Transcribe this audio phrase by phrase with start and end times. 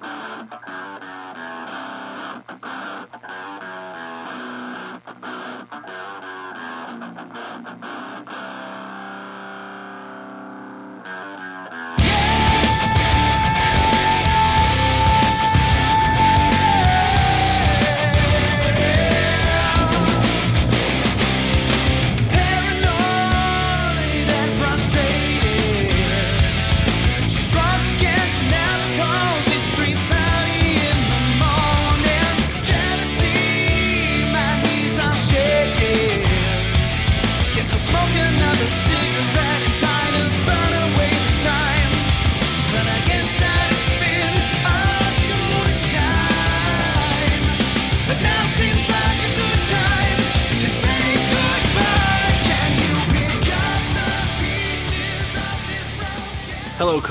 [0.00, 0.21] Uh-oh.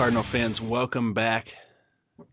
[0.02, 0.60] Cardinal fans.
[0.60, 1.46] Welcome back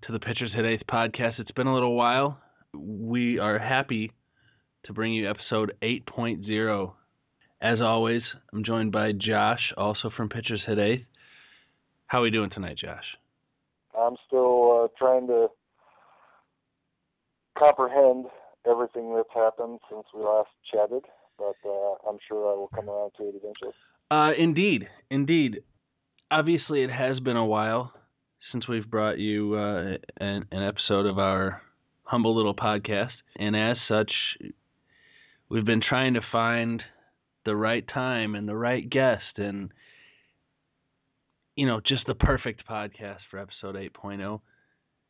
[0.06, 1.38] to the Pitchers Hit Eighth podcast.
[1.38, 2.40] It's been a little while.
[2.72, 4.10] We are happy
[4.84, 6.92] to bring you episode 8.0.
[7.60, 8.22] As always,
[8.54, 11.04] I'm joined by Josh, also from Pitchers Hit Eighth.
[12.06, 13.04] How are we doing tonight, Josh?
[13.94, 15.48] I'm still uh, trying to
[17.58, 18.28] comprehend
[18.66, 21.04] everything that's happened since we last chatted,
[21.36, 23.74] but uh, I'm sure I will come around to it eventually.
[24.10, 25.60] Uh, indeed, indeed.
[26.30, 27.92] Obviously, it has been a while
[28.52, 31.62] since we've brought you uh, an, an episode of our
[32.02, 34.12] humble little podcast, and as such,
[35.48, 36.82] we've been trying to find
[37.46, 39.70] the right time and the right guest, and
[41.56, 44.40] you know, just the perfect podcast for episode 8.0,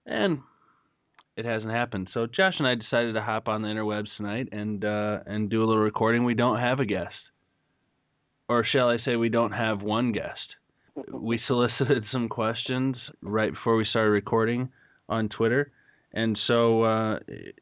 [0.07, 0.39] and
[1.37, 2.09] it hasn't happened.
[2.15, 5.65] So Josh and I decided to hop on the interwebs tonight and uh, and do
[5.65, 6.25] a little recording.
[6.25, 7.15] We don't have a guest,
[8.49, 10.55] or shall I say, we don't have one guest
[11.13, 14.71] we solicited some questions right before we started recording
[15.09, 15.73] on Twitter.
[16.13, 17.19] And so uh,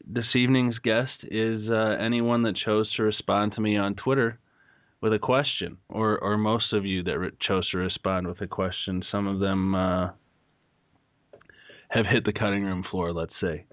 [0.06, 4.39] this evening's guest is uh, anyone that chose to respond to me on Twitter
[5.01, 8.47] with a question, or, or most of you that re- chose to respond with a
[8.47, 9.02] question.
[9.11, 10.11] Some of them uh,
[11.89, 13.64] have hit the cutting room floor, let's say.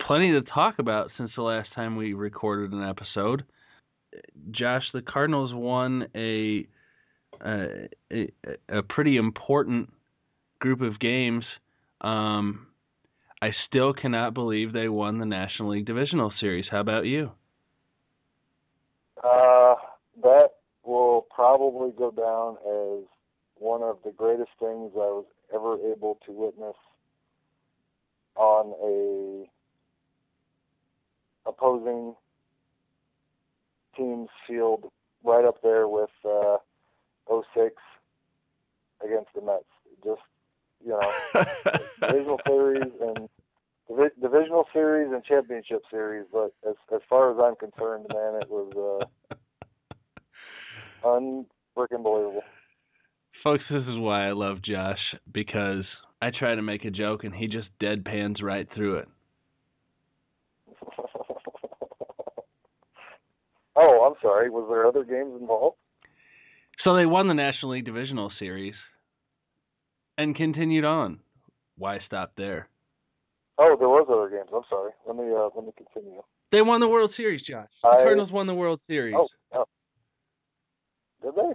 [0.00, 3.44] Plenty to talk about since the last time we recorded an episode.
[4.50, 6.66] Josh, the Cardinals won a
[7.40, 7.88] a,
[8.68, 9.92] a pretty important
[10.60, 11.44] group of games.
[12.00, 12.66] Um,
[13.42, 16.66] I still cannot believe they won the National League Divisional Series.
[16.70, 17.32] How about you?
[19.22, 19.74] Uh,
[20.22, 20.50] that
[20.84, 23.04] will probably go down as
[23.56, 25.24] one of the greatest things I was
[25.54, 26.76] ever able to witness
[28.36, 29.48] on a
[31.48, 32.14] opposing
[33.96, 34.90] team's field,
[35.22, 36.56] right up there with uh,
[37.28, 37.74] 06
[39.04, 39.64] against the Mets.
[40.04, 40.20] Just
[40.84, 41.12] you know,
[42.00, 43.28] divisional series and
[43.88, 46.26] divi- divisional series and championship series.
[46.32, 49.36] But as as far as I'm concerned, man, it was uh,
[51.04, 52.44] unfreaking believable.
[53.42, 54.98] Folks, this is why I love Josh
[55.32, 55.84] because
[56.22, 59.08] I try to make a joke and he just deadpans right through it.
[63.76, 64.48] oh, I'm sorry.
[64.48, 65.76] Was there other games involved?
[66.84, 68.74] So they won the National League Divisional Series
[70.18, 71.18] and continued on.
[71.78, 72.68] Why stop there?
[73.56, 74.50] Oh, there was other games.
[74.54, 74.92] I'm sorry.
[75.06, 76.20] Let me uh, let me continue.
[76.52, 77.68] They won the World Series, Josh.
[77.82, 79.14] The I- Cardinals won the World Series.
[79.16, 79.64] Oh, oh.
[81.22, 81.52] Did they?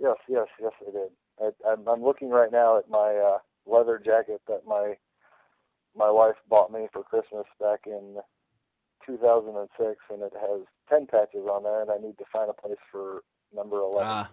[0.00, 1.08] Yes, yes, yes, they did.
[1.40, 4.94] I, I'm, I'm looking right now at my uh, leather jacket that my
[5.96, 8.16] my wife bought me for Christmas back in
[9.06, 12.78] 2006, and it has 10 patches on there, and I need to find a place
[12.92, 13.22] for
[13.54, 14.06] number 11.
[14.06, 14.30] Ah,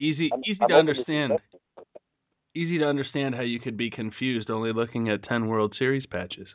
[0.00, 1.32] easy, I'm- easy I'm to understand.
[1.32, 1.62] suggestions.
[2.54, 6.48] Easy to understand how you could be confused only looking at ten World Series patches.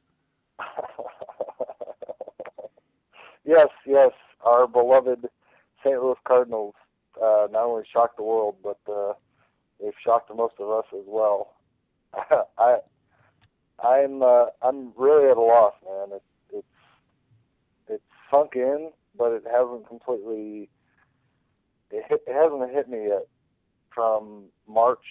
[3.46, 4.12] yes, yes,
[4.42, 5.30] our beloved
[5.84, 6.02] St.
[6.02, 6.74] Louis Cardinals
[7.22, 9.14] uh, not only shocked the world, but uh,
[9.80, 11.54] they've shocked most of us as well.
[12.58, 12.78] I,
[13.80, 16.18] I'm, uh, I'm really at a loss, man.
[16.18, 16.68] It's, it's,
[17.88, 20.70] it's sunk in, but it hasn't completely.
[21.92, 23.28] It, hit, it hasn't hit me yet.
[23.94, 25.04] From March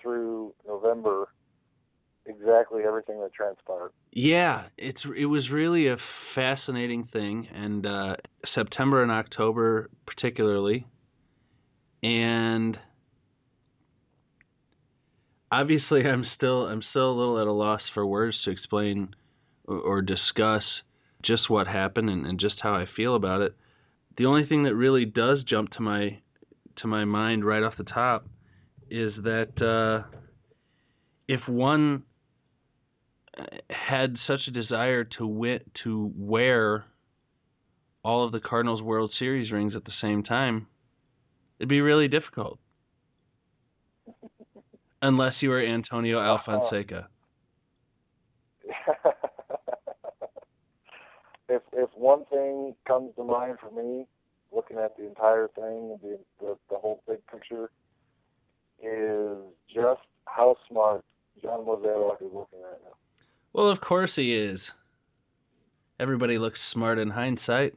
[0.00, 1.28] through November,
[2.26, 3.92] exactly everything that transpired.
[4.12, 5.96] Yeah, it's it was really a
[6.34, 8.16] fascinating thing, and uh,
[8.54, 10.86] September and October particularly,
[12.02, 12.78] and
[15.50, 19.14] obviously I'm still I'm still a little at a loss for words to explain
[19.66, 20.62] or, or discuss
[21.22, 23.54] just what happened and, and just how I feel about it.
[24.18, 26.18] The only thing that really does jump to my
[26.76, 28.26] to my mind right off the top
[28.90, 30.06] is that uh,
[31.28, 32.02] if one
[33.70, 36.84] had such a desire to wit to wear
[38.04, 40.66] all of the Cardinals World Series rings at the same time,
[41.58, 42.58] it'd be really difficult.
[45.00, 47.06] Unless you were Antonio Alfonseca.
[51.48, 54.06] if if one thing comes to mind for me,
[54.54, 57.70] looking at the entire thing, the the, the whole big picture,
[58.82, 59.38] is
[59.72, 61.04] just how smart
[61.42, 62.94] John Mozeliak is looking right now.
[63.52, 64.60] Well, of course he is.
[66.00, 67.74] Everybody looks smart in hindsight.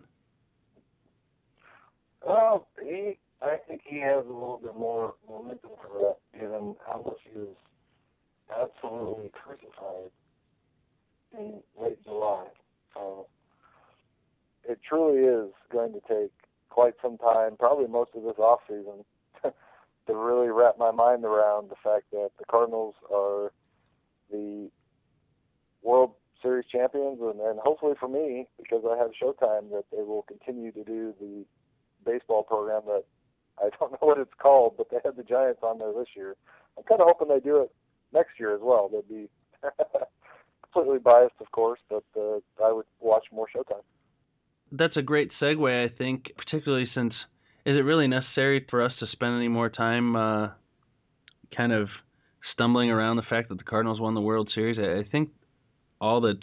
[2.26, 7.04] Well, he, I think he has a little bit more momentum for that, given how
[7.06, 7.56] much he was
[8.50, 10.10] absolutely crucified
[11.38, 12.46] in late July.
[12.94, 13.28] So
[14.68, 16.32] it truly is going to take
[16.76, 19.06] quite some time, probably most of this off season,
[19.44, 23.54] to really wrap my mind around the fact that the Cardinals are
[24.30, 24.70] the
[25.82, 26.12] World
[26.42, 30.74] Series champions, and, and hopefully for me, because I have Showtime, that they will continue
[30.74, 31.46] to do the
[32.06, 33.06] baseball program that
[33.58, 36.36] I don't know what it's called, but they had the Giants on there this year.
[36.78, 37.72] I'm kind of hoping they do it
[38.14, 38.90] next year as well.
[38.90, 39.30] They'd be
[40.74, 43.88] completely biased, of course, but uh, I would watch more Showtime.
[44.78, 47.14] That's a great segue, I think, particularly since
[47.66, 50.50] is it really necessary for us to spend any more time uh,
[51.56, 51.90] kind of
[52.54, 54.78] stumbling around the fact that the Cardinals won the World Series?
[54.78, 55.30] I, think
[56.00, 56.40] all that's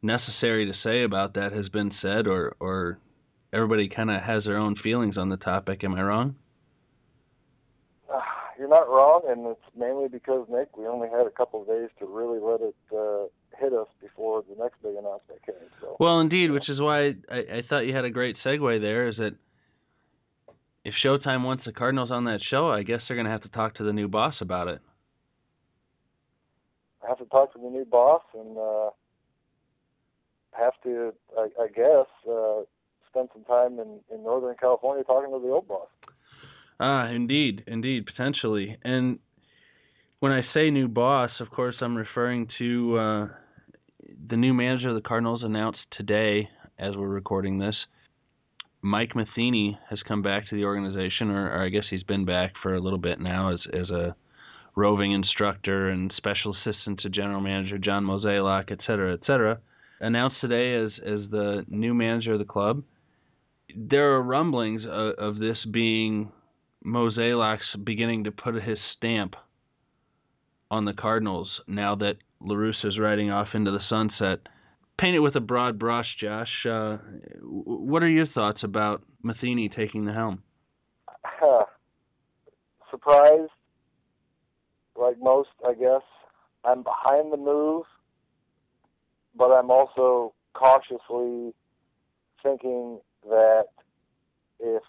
[0.00, 2.98] necessary to say about that has been said, or or
[3.52, 5.84] everybody kind of has their own feelings on the topic.
[5.84, 6.36] Am I wrong?
[8.12, 8.20] Uh,
[8.58, 12.06] you're not wrong, and it's mainly because Nick, we only had a couple days to
[12.06, 13.26] really let it uh,
[13.58, 15.54] hit us before the next big announcement came.
[15.80, 15.96] So.
[16.00, 19.08] Well, indeed, which is why I, I thought you had a great segue there.
[19.08, 19.34] Is that
[20.84, 23.48] if Showtime wants the Cardinals on that show, I guess they're going to have to
[23.48, 24.80] talk to the new boss about it.
[27.02, 28.90] I have to talk to the new boss and uh,
[30.52, 32.62] have to, I, I guess, uh,
[33.10, 35.88] spend some time in, in Northern California talking to the old boss.
[36.80, 38.78] Ah, indeed, indeed, potentially.
[38.82, 39.18] And
[40.20, 43.28] when I say new boss, of course, I'm referring to uh,
[44.28, 46.48] the new manager of the Cardinals announced today,
[46.78, 47.76] as we're recording this.
[48.82, 52.52] Mike Matheny has come back to the organization, or, or I guess he's been back
[52.62, 54.14] for a little bit now as as a
[54.76, 59.58] roving instructor and special assistant to general manager John Mozeliak, et cetera, et cetera.
[60.00, 62.82] Announced today as as the new manager of the club.
[63.74, 66.30] There are rumblings of, of this being
[66.84, 69.34] Mozeliak's beginning to put his stamp
[70.70, 74.40] on the Cardinals now that La is riding off into the sunset.
[74.98, 76.66] Paint it with a broad brush, Josh.
[76.68, 76.98] Uh,
[77.42, 80.42] what are your thoughts about Matheny taking the helm?
[82.90, 83.50] Surprised,
[84.94, 86.02] like most, I guess.
[86.64, 87.84] I'm behind the move,
[89.36, 91.52] but I'm also cautiously
[92.42, 93.66] thinking that
[94.60, 94.82] if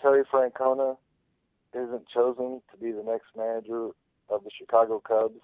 [0.00, 0.96] Terry Francona
[1.74, 3.90] isn't chosen to be the next manager
[4.28, 5.40] of the Chicago Cubs,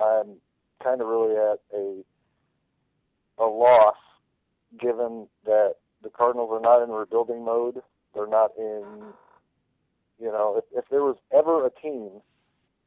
[0.00, 0.36] I'm
[0.82, 2.02] kind of really at a
[3.38, 3.96] a loss,
[4.78, 7.82] given that the Cardinals are not in rebuilding mode.
[8.14, 8.84] They're not in,
[10.20, 12.20] you know, if, if there was ever a team,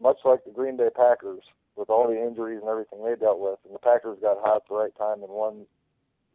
[0.01, 1.42] much like the Green Bay Packers,
[1.75, 4.61] with all the injuries and everything they dealt with, and the Packers got hot at
[4.69, 5.66] the right time and won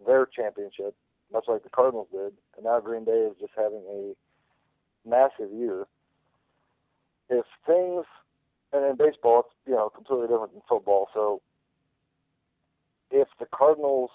[0.06, 0.94] their championship,
[1.32, 5.86] much like the Cardinals did, and now Green Bay is just having a massive year.
[7.28, 8.04] If things,
[8.72, 11.08] and in baseball, it's you know completely different than football.
[11.14, 11.42] So
[13.10, 14.10] if the Cardinals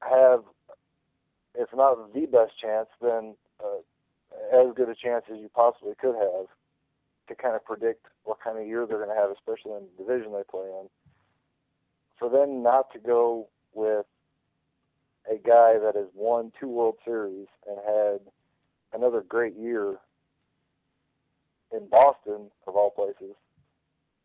[0.00, 0.42] have,
[1.54, 3.78] if not the best chance, then uh,
[4.52, 6.46] as good a chance as you possibly could have
[7.28, 10.04] to kind of predict what kind of year they're going to have, especially in the
[10.04, 10.88] division they play in.
[12.18, 14.06] For them not to go with
[15.30, 18.20] a guy that has won two World Series and had
[18.92, 19.98] another great year
[21.72, 23.34] in Boston, of all places.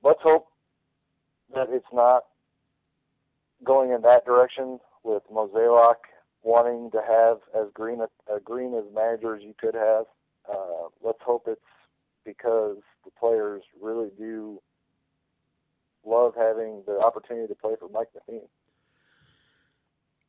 [0.04, 0.48] Let's hope
[1.54, 2.24] that it's not
[3.64, 5.96] going in that direction with Mozeliak
[6.44, 10.06] wanting to have as green a, a green as manager as you could have.
[10.50, 11.62] Uh, let's hope it's
[12.26, 14.62] because the players really do
[16.06, 18.48] love having the opportunity to play for Mike Matheny.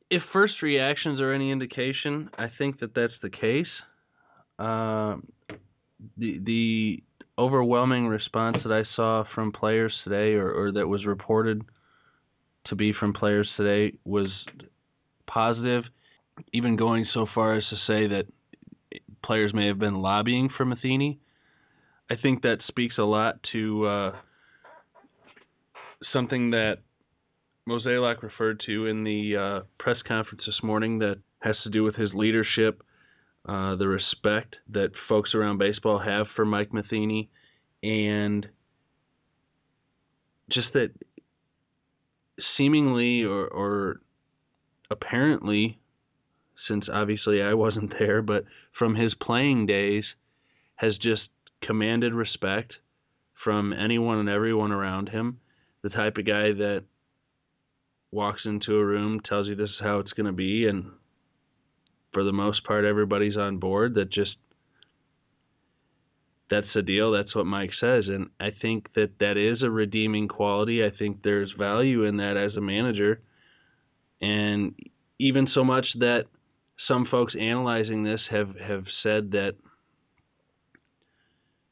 [0.09, 3.67] If first reactions are any indication, I think that that's the case.
[4.57, 5.17] Uh,
[6.17, 7.03] the the
[7.37, 11.63] overwhelming response that I saw from players today, or, or that was reported
[12.67, 14.29] to be from players today, was
[15.27, 15.83] positive.
[16.53, 18.25] Even going so far as to say that
[19.23, 21.19] players may have been lobbying for Matheny.
[22.09, 24.15] I think that speaks a lot to uh,
[26.13, 26.79] something that
[27.67, 31.95] Mozeliak referred to in the uh, press conference this morning that has to do with
[31.95, 32.83] his leadership,
[33.47, 37.29] uh, the respect that folks around baseball have for Mike Matheny,
[37.83, 38.47] and
[40.49, 40.91] just that
[42.57, 44.01] seemingly or, or
[44.89, 45.79] apparently,
[46.67, 48.45] since obviously I wasn't there, but
[48.77, 50.03] from his playing days,
[50.75, 51.23] has just
[51.63, 52.73] commanded respect
[53.43, 55.39] from anyone and everyone around him.
[55.83, 56.83] The type of guy that
[58.11, 60.85] walks into a room, tells you this is how it's going to be, and
[62.15, 63.95] for the most part, everybody's on board.
[63.95, 64.37] That just
[66.49, 67.11] that's the deal.
[67.11, 70.85] That's what Mike says, and I think that that is a redeeming quality.
[70.85, 73.19] I think there's value in that as a manager,
[74.21, 74.73] and
[75.19, 76.25] even so much that
[76.87, 79.55] some folks analyzing this have have said that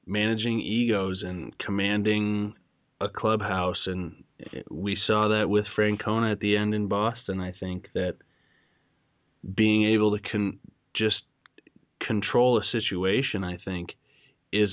[0.05, 2.53] managing egos and commanding
[3.00, 4.23] a clubhouse and
[4.69, 8.15] we saw that with Francona at the end in Boston I think that
[9.55, 10.59] being able to con-
[10.95, 11.21] just
[12.00, 13.89] control a situation I think
[14.51, 14.69] is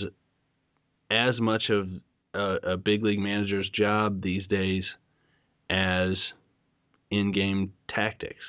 [1.11, 1.89] as much of
[2.35, 4.85] a, a big league manager's job these days
[5.69, 6.15] as
[7.11, 8.41] in-game tactics.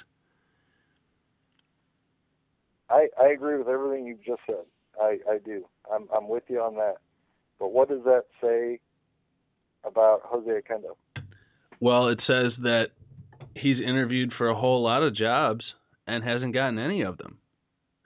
[2.90, 4.66] I I agree with everything you've just said.
[5.00, 5.66] I I do.
[5.92, 6.96] I'm I'm with you on that.
[7.60, 8.80] But what does that say
[9.84, 10.96] about Jose Oquendo?
[11.80, 12.88] Well, it says that
[13.56, 15.64] he's interviewed for a whole lot of jobs
[16.12, 17.38] and hasn't gotten any of them.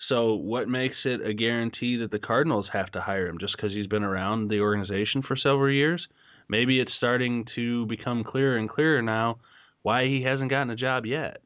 [0.07, 3.71] So, what makes it a guarantee that the Cardinals have to hire him just because
[3.71, 6.05] he's been around the organization for several years?
[6.47, 9.39] Maybe it's starting to become clearer and clearer now
[9.81, 11.41] why he hasn't gotten a job yet.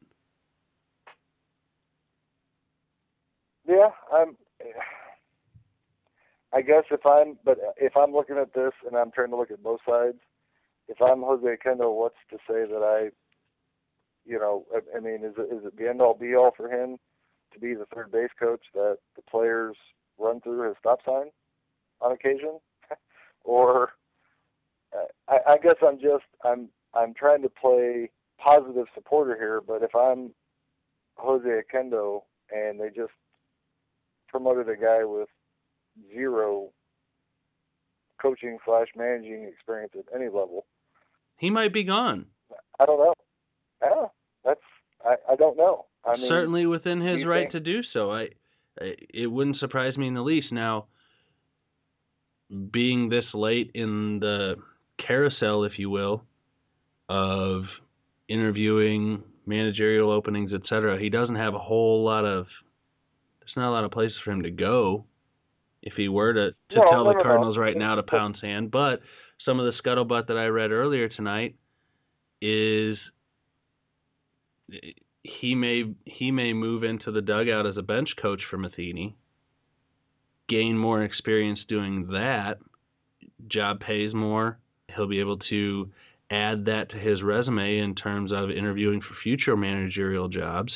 [3.68, 4.36] Yeah, I'm.
[6.52, 9.52] I guess if I'm, but if I'm looking at this and I'm trying to look
[9.52, 10.18] at both sides,
[10.88, 13.10] if I'm Jose Oquendo, what's to say that I,
[14.30, 16.70] you know, I, I mean, is it is it the end all be all for
[16.70, 16.98] him
[17.52, 19.76] to be the third base coach that the players
[20.20, 21.32] run through his stop sign
[22.00, 22.60] on occasion,
[23.44, 23.94] or
[25.28, 29.96] I, I guess I'm just I'm I'm trying to play positive supporter here, but if
[29.96, 30.32] I'm
[31.18, 32.22] Jose Oquendo
[32.52, 33.12] and they just
[34.30, 35.28] promoted a guy with
[36.14, 36.70] zero
[38.22, 40.66] coaching slash managing experience at any level.
[41.38, 42.28] He might be gone.
[42.80, 43.14] I don't know.
[43.82, 44.08] Yeah,
[45.04, 45.86] I, I don't know.
[46.06, 48.12] I mean, Certainly within his right think- to do so.
[48.12, 48.30] I,
[48.80, 50.52] I it wouldn't surprise me in the least.
[50.52, 50.86] Now,
[52.72, 54.56] being this late in the
[55.06, 56.24] carousel, if you will,
[57.10, 57.64] of
[58.28, 62.46] interviewing managerial openings, etc., he doesn't have a whole lot of.
[63.40, 65.06] There's not a lot of places for him to go.
[65.82, 67.24] If he were to, to No, tell no, the no.
[67.24, 69.00] Cardinals right now to pound sand, but
[69.46, 71.56] some of the scuttlebutt that I read earlier tonight
[72.42, 72.98] is
[75.24, 79.16] he may he may move into the dugout as a bench coach for Matheny,
[80.48, 82.60] gain more experience doing that.
[83.48, 84.60] Job pays more.
[84.96, 85.90] He'll be able to
[86.32, 90.72] add that to his resume in terms of interviewing for future managerial jobs.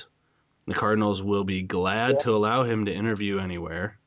[0.68, 2.24] The Cardinals will be glad Yeah.
[2.24, 3.98] to allow him to interview anywhere.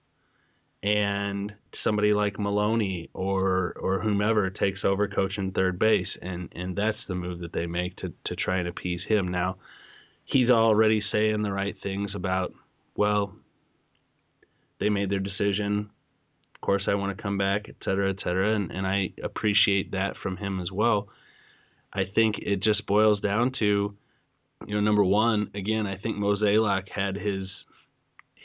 [0.82, 1.52] And
[1.82, 7.14] somebody like Maloney or or whomever takes over coaching third base and, and that's the
[7.14, 9.28] move that they make to, to try and appease him.
[9.28, 9.56] Now
[10.26, 12.52] he's already saying the right things about,
[12.96, 13.34] well,
[14.78, 15.90] they made their decision.
[16.54, 18.54] Of course, I want to come back, et cetera, et cetera.
[18.54, 21.08] And, and I appreciate that from him as well.
[21.92, 23.94] I think it just boils down to,
[24.66, 27.48] you know, number one, again, I think Mozeliak had his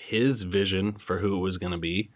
[0.10, 2.10] his vision for who it was going to be.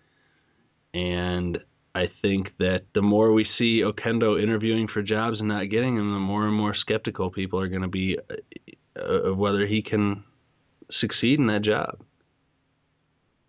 [0.95, 1.59] And
[1.93, 6.13] I think that the more we see Oquendo interviewing for jobs and not getting them,
[6.13, 8.17] the more and more skeptical people are going to be
[8.97, 10.23] uh, of whether he can
[11.01, 11.99] succeed in that job.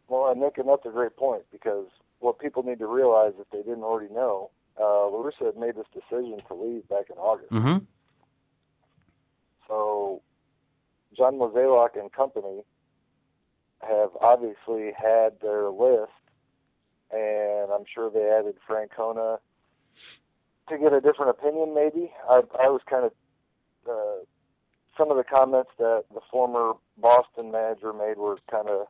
[0.09, 1.87] Well, and Nick, and that's a great point because
[2.19, 4.51] what people need to realize, if they didn't already know,
[4.81, 7.53] uh, La Russa had made this decision to leave back in August.
[7.53, 7.85] Mm-hmm.
[9.69, 10.23] So,
[11.17, 12.63] John Mozeliak and company
[13.83, 16.11] have obviously had their list,
[17.13, 19.39] and I'm sure they added Francona
[20.69, 21.75] to get a different opinion.
[21.75, 23.13] Maybe I, I was kind of
[23.89, 24.25] uh,
[24.99, 28.87] some of the comments that the former Boston manager made were kind of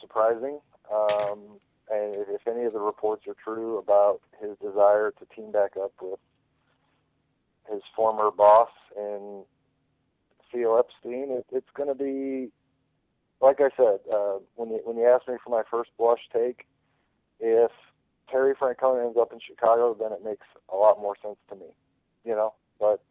[0.00, 0.60] surprising.
[0.92, 5.72] Um, and if, any of the reports are true about his desire to team back
[5.76, 6.18] up with
[7.70, 9.44] his former boss in
[10.52, 12.50] Theo Epstein, it, it's going to be,
[13.40, 16.66] like I said, uh, when you when you asked me for my first blush take,
[17.40, 17.70] if
[18.30, 21.66] Terry Francona ends up in Chicago, then it makes a lot more sense to me.
[22.24, 23.02] you know, but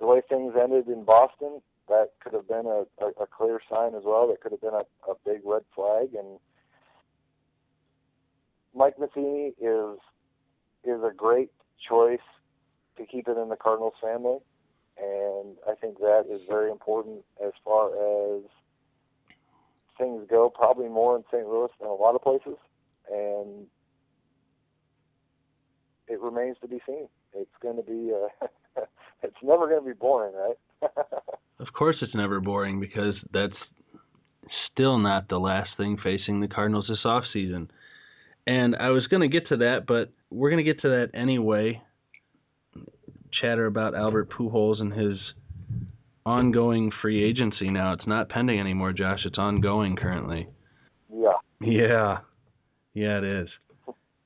[0.00, 3.94] the way things ended in Boston, that could have been a, a, a clear sign
[3.94, 4.26] as well.
[4.28, 6.14] That could have been a, a big red flag.
[6.14, 6.38] And
[8.74, 9.98] Mike Matheny is
[10.84, 11.50] is a great
[11.88, 12.18] choice
[12.96, 14.38] to keep it in the Cardinals family,
[14.98, 18.42] and I think that is very important as far as
[19.96, 20.50] things go.
[20.50, 21.46] Probably more in St.
[21.46, 22.58] Louis than a lot of places,
[23.10, 23.66] and
[26.08, 27.08] it remains to be seen.
[27.34, 28.12] It's going to be.
[28.12, 28.82] Uh,
[29.22, 30.90] it's never going to be boring, right?
[31.60, 33.54] Of course, it's never boring because that's
[34.72, 37.68] still not the last thing facing the Cardinals this offseason.
[38.46, 41.10] And I was going to get to that, but we're going to get to that
[41.14, 41.80] anyway.
[43.40, 45.16] Chatter about Albert Pujols and his
[46.26, 47.92] ongoing free agency now.
[47.92, 49.20] It's not pending anymore, Josh.
[49.24, 50.48] It's ongoing currently.
[51.12, 51.38] yeah.
[51.60, 52.18] Yeah.
[52.94, 53.48] Yeah, it is.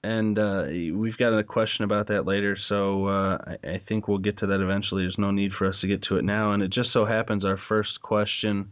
[0.05, 4.19] And uh, we've got a question about that later, so uh, I, I think we'll
[4.19, 5.03] get to that eventually.
[5.03, 6.53] There's no need for us to get to it now.
[6.53, 8.71] And it just so happens our first question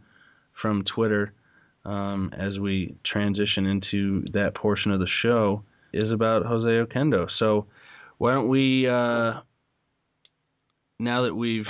[0.61, 1.33] from Twitter
[1.83, 5.63] um, as we transition into that portion of the show
[5.93, 7.27] is about Jose Oquendo.
[7.39, 7.67] So
[8.17, 9.41] why don't we, uh,
[10.99, 11.65] now that we've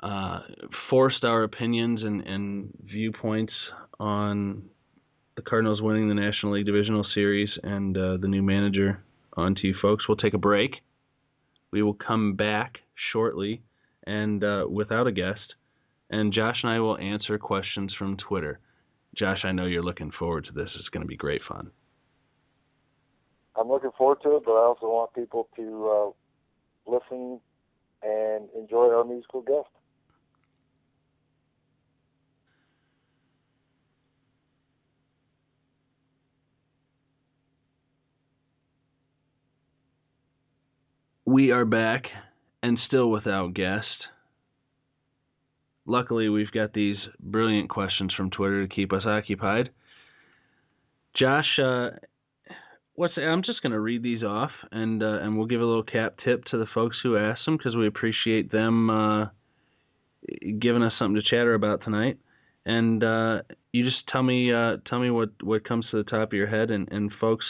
[0.00, 0.40] uh,
[0.90, 3.52] forced our opinions and, and viewpoints
[3.98, 4.62] on
[5.38, 9.04] the Cardinals winning the National League Divisional Series and uh, the new manager
[9.34, 10.08] on to you folks.
[10.08, 10.72] We'll take a break.
[11.70, 12.78] We will come back
[13.12, 13.62] shortly
[14.04, 15.54] and uh, without a guest,
[16.10, 18.58] and Josh and I will answer questions from Twitter.
[19.16, 20.70] Josh, I know you're looking forward to this.
[20.76, 21.70] It's going to be great fun.
[23.54, 26.14] I'm looking forward to it, but I also want people to
[26.88, 27.38] uh, listen
[28.02, 29.68] and enjoy our musical guest.
[41.28, 42.04] We are back
[42.62, 43.84] and still without guest.
[45.84, 49.68] Luckily, we've got these brilliant questions from Twitter to keep us occupied.
[51.14, 51.90] Josh, uh,
[52.94, 55.82] what's I'm just going to read these off, and uh, and we'll give a little
[55.82, 59.26] cap tip to the folks who asked them because we appreciate them uh,
[60.58, 62.16] giving us something to chatter about tonight.
[62.64, 66.30] And uh, you just tell me uh, tell me what, what comes to the top
[66.30, 67.44] of your head, and, and folks,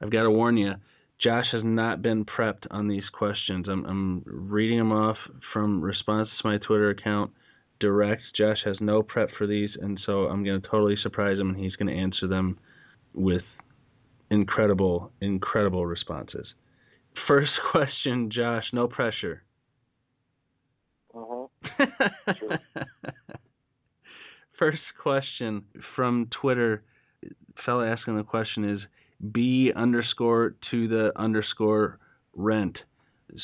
[0.00, 0.72] I've got to warn you.
[1.20, 3.66] Josh has not been prepped on these questions.
[3.68, 5.16] I'm, I'm reading them off
[5.52, 7.32] from responses to my Twitter account
[7.80, 8.22] direct.
[8.36, 11.58] Josh has no prep for these, and so I'm going to totally surprise him, and
[11.58, 12.58] he's going to answer them
[13.14, 13.42] with
[14.30, 16.46] incredible, incredible responses.
[17.26, 19.42] First question, Josh, no pressure.
[21.14, 21.44] hmm
[24.58, 25.62] First question
[25.94, 26.82] from Twitter,
[27.64, 28.80] fella asking the question is
[29.32, 31.98] B underscore to the underscore
[32.34, 32.78] rent.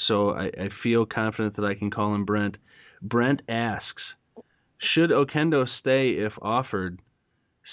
[0.07, 2.57] So I, I feel confident that I can call him Brent.
[3.03, 4.03] Brent asks,
[4.79, 7.01] should Oquendo stay if offered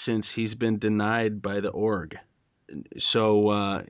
[0.04, 2.16] since he's been denied by the org?
[3.12, 3.82] So uh,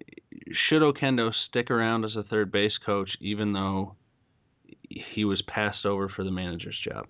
[0.69, 3.95] should Oquendo stick around as a third base coach even though
[4.89, 7.07] he was passed over for the manager's job?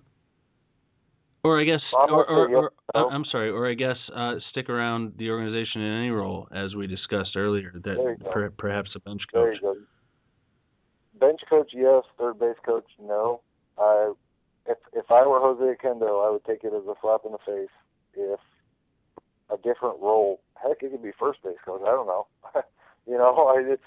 [1.43, 3.11] Or I guess, or, or, or.
[3.11, 6.87] I'm sorry, or I guess uh, stick around the organization in any role, as we
[6.87, 8.31] discussed earlier, that There you go.
[8.31, 9.57] per, perhaps a bench coach.
[11.19, 12.03] Bench coach, yes.
[12.17, 13.41] Third base coach, no.
[13.77, 14.13] I,
[14.67, 17.37] if if I were Jose Oquendo, I would take it as a slap in the
[17.45, 17.69] face.
[18.13, 18.39] If
[19.49, 21.81] a different role, heck, it could be first base coach.
[21.81, 22.27] I don't know.
[23.05, 23.83] you know, I, it's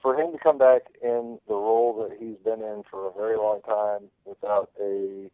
[0.00, 3.36] for him to come back in the role that he's been in for a very
[3.36, 5.28] long time without a.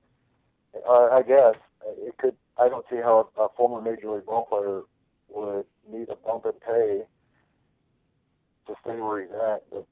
[0.74, 1.54] Uh, I guess
[1.98, 2.34] it could.
[2.58, 4.82] I don't see how a, former major league ball player
[5.28, 7.02] would need a bump in pay
[8.66, 9.62] to stay where he's at.
[9.70, 9.86] But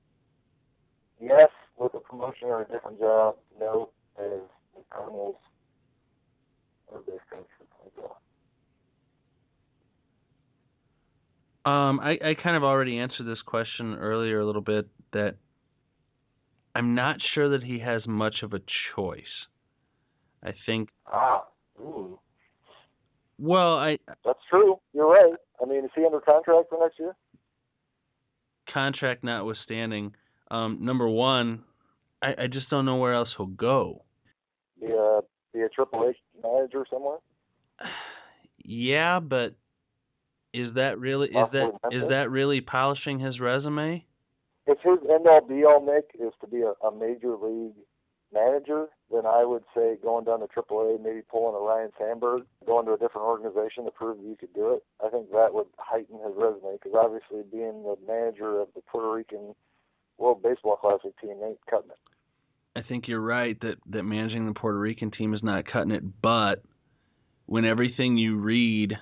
[1.20, 4.40] yes, with a promotion or a different job, no, as
[4.74, 5.36] the Cardinals
[6.88, 8.10] or this 2012.
[11.64, 15.34] Um, I, I kind of already answered this question earlier a little bit that
[16.76, 18.60] I'm not sure that he has much of a
[18.94, 19.22] choice.
[20.42, 21.44] I think, Ah,
[21.80, 22.18] ooh,
[23.38, 24.78] well, I that's true.
[24.92, 25.34] You're right.
[25.62, 27.14] I mean, is he under contract for next year?
[28.72, 30.12] contract notwithstanding,
[30.50, 31.62] um, number one,
[32.22, 34.02] I, I just don't know where else he'll go.
[34.80, 35.20] Be a
[35.52, 37.18] be a Triple H manager somewhere?
[38.58, 39.54] Yeah, but
[40.52, 44.04] is that really is that is that really polishing his resume?
[44.66, 47.76] If his end all be all, Nick, is to be a, a major league
[48.32, 52.86] manager, then I would say going down to AAA, maybe pulling a Ryne Sandberg, going
[52.86, 54.84] to a different organization to prove that you could do it.
[55.04, 59.12] I think that would heighten his resume because obviously being the manager of the Puerto
[59.12, 59.54] Rican
[60.18, 61.98] World Baseball Classic team ain't cutting it.
[62.76, 66.02] I think you're right that that managing the Puerto Rican team is not cutting it,
[66.20, 66.62] but
[67.46, 68.94] when everything you read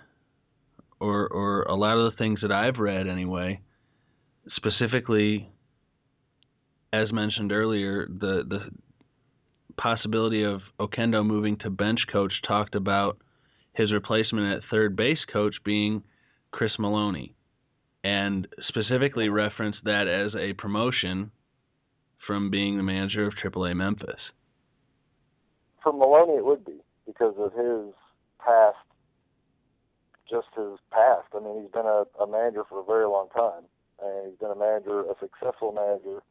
[1.00, 3.60] or or a lot of the things that I've read anyway,
[4.54, 5.50] specifically
[6.92, 8.70] as mentioned earlier, the the
[9.76, 13.18] possibility of Oquendo moving to bench coach talked about
[13.74, 16.02] his replacement at third base coach being
[16.52, 17.34] Chris Maloney
[18.04, 21.30] and specifically referenced that as a promotion
[22.26, 24.20] from being the manager of AAA Memphis.
[25.82, 27.94] For Maloney, it would be because of his
[28.38, 28.76] past,
[30.28, 31.28] just his past.
[31.34, 33.64] I mean, he's been a, a manager for a very long time,
[34.02, 36.22] and he's been a manager, a successful manager,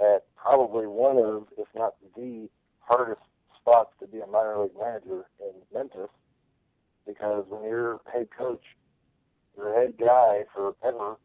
[0.00, 2.48] at probably one of, if not the
[2.80, 3.20] hardest
[3.60, 6.10] spots to be a minor league manager in Memphis,
[7.06, 8.62] because when you're head coach,
[9.56, 11.16] your head guy forever,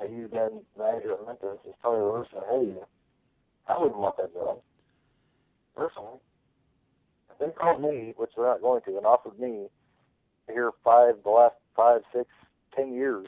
[0.00, 2.42] and you've been manager at Memphis, is Tony La Russa.
[2.50, 2.74] Hey,
[3.66, 4.60] I wouldn't want that job,
[5.76, 6.18] personally.
[7.30, 9.66] If they called me, which they're not going to, and offered me
[10.48, 12.28] here five, the last five, six,
[12.74, 13.26] ten years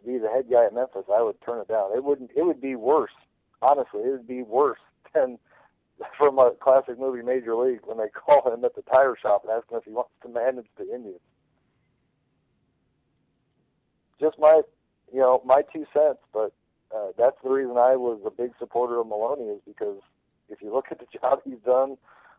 [0.00, 1.96] to be the head guy at Memphis, I would turn it down.
[1.96, 2.30] It wouldn't.
[2.36, 3.10] It would be worse.
[3.62, 4.80] Honestly, it would be worse
[5.14, 5.38] than
[6.18, 9.52] from a classic movie Major League when they call him at the tire shop and
[9.52, 11.20] ask him if he wants to manage the Indians.
[14.20, 14.62] Just my,
[15.12, 16.52] you know, my two cents, but
[16.94, 20.00] uh, that's the reason I was a big supporter of Maloney is because
[20.48, 21.96] if you look at the job he's done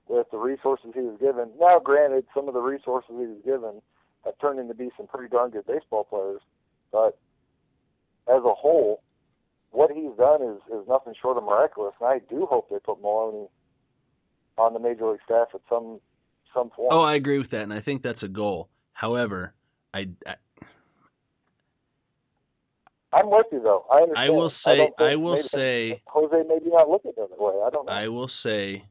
[0.08, 1.50] with the resources he was given.
[1.60, 3.82] Now, granted, some of the resources he was given
[4.26, 6.42] have turned into be some pretty darn good baseball players,
[6.92, 7.18] but
[8.28, 9.02] as a whole,
[9.74, 13.02] what he's done is, is nothing short of miraculous, and I do hope they put
[13.02, 13.48] Maloney
[14.58, 16.00] on the major league staff at some
[16.54, 16.90] some point.
[16.92, 18.70] Oh, I agree with that, and I think that's a goal.
[18.94, 19.54] However,
[19.94, 20.36] I, I
[23.12, 23.86] I'm with you though.
[23.92, 24.18] I understand.
[24.18, 27.40] I will say don't I will maybe- say Jose maybe not look at it that
[27.40, 27.54] way.
[27.66, 27.92] I don't know.
[27.92, 28.86] I will say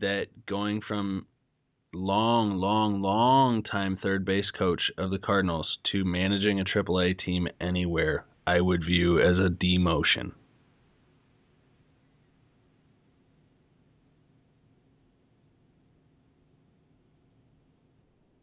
[0.00, 1.26] that going from
[1.92, 7.46] long, long, long time third base coach of the Cardinals to managing a AAA team
[7.60, 10.32] anywhere, I would view as a demotion.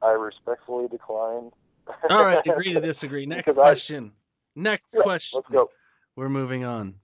[0.02, 1.52] I respectfully decline.
[2.10, 3.26] All right, agree to disagree.
[3.26, 4.12] Next Because I- question.
[4.56, 5.30] Next Yeah, question.
[5.36, 5.70] Let's go.
[6.16, 6.96] We're moving on.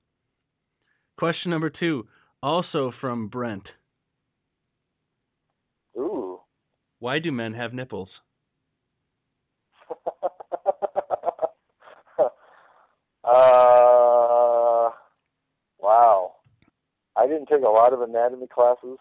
[1.17, 2.07] Question number two,
[2.43, 3.63] also from Brent.
[5.97, 6.39] Ooh.
[6.99, 8.09] Why do men have nipples?
[13.27, 14.89] uh,
[15.79, 16.33] wow.
[17.15, 18.99] I didn't take a lot of anatomy classes,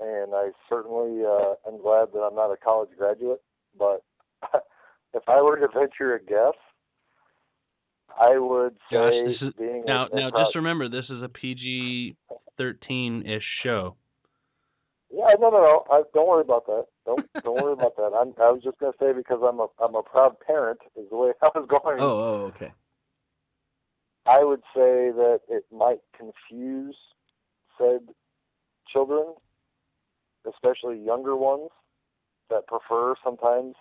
[0.00, 3.40] and I certainly uh, am glad that I'm not a college graduate.
[3.78, 4.02] But
[5.14, 6.58] if I were to venture a guess,
[8.20, 12.16] I would Josh, say this is- being Now, now, just remember, this is a PG
[12.58, 13.96] thirteen ish show.
[15.14, 15.84] Yeah, no, no, no.
[15.90, 16.86] I, don't worry about that.
[17.04, 18.12] Don't don't worry about that.
[18.18, 21.16] I'm, I was just gonna say because I'm a I'm a proud parent is the
[21.16, 22.00] way I was going.
[22.00, 22.72] Oh, oh, okay.
[24.26, 26.96] I would say that it might confuse
[27.78, 28.08] said
[28.92, 29.34] children,
[30.48, 31.70] especially younger ones
[32.50, 33.74] that prefer sometimes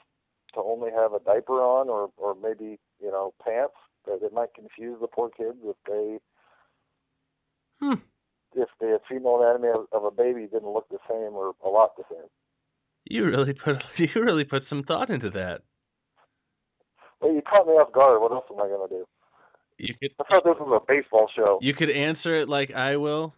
[0.53, 3.75] to only have a diaper on or or maybe you know pants.
[4.07, 6.17] That it might confuse the poor kids if they
[7.81, 7.99] Hmm.
[8.55, 11.97] if the female anatomy of, of a baby didn't look the same or a lot
[11.97, 12.27] the same.
[13.05, 15.61] You really put you really put some thought into that.
[17.19, 18.21] Well, you caught me off guard.
[18.21, 19.05] What else am I gonna do?
[19.77, 21.57] You could I thought this was a baseball show.
[21.61, 23.33] you could answer it like I will.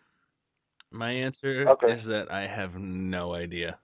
[0.91, 1.93] My answer Okay.
[1.93, 3.77] is that I have no idea.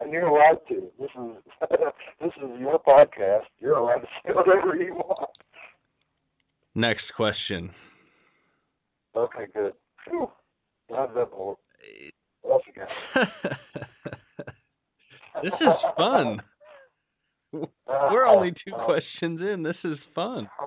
[0.00, 0.90] and you're allowed to.
[0.98, 1.36] This is
[2.20, 3.44] this is your podcast.
[3.60, 5.30] You're allowed to say whatever you want.
[6.74, 7.70] Next question.
[9.16, 9.74] Okay, good.
[10.08, 10.28] Phew.
[10.90, 11.52] How's that boy?
[11.80, 12.10] Eh.
[12.42, 12.88] What else you got?
[15.42, 16.42] this is fun.
[17.86, 19.62] We're only two questions in.
[19.62, 20.48] This is fun.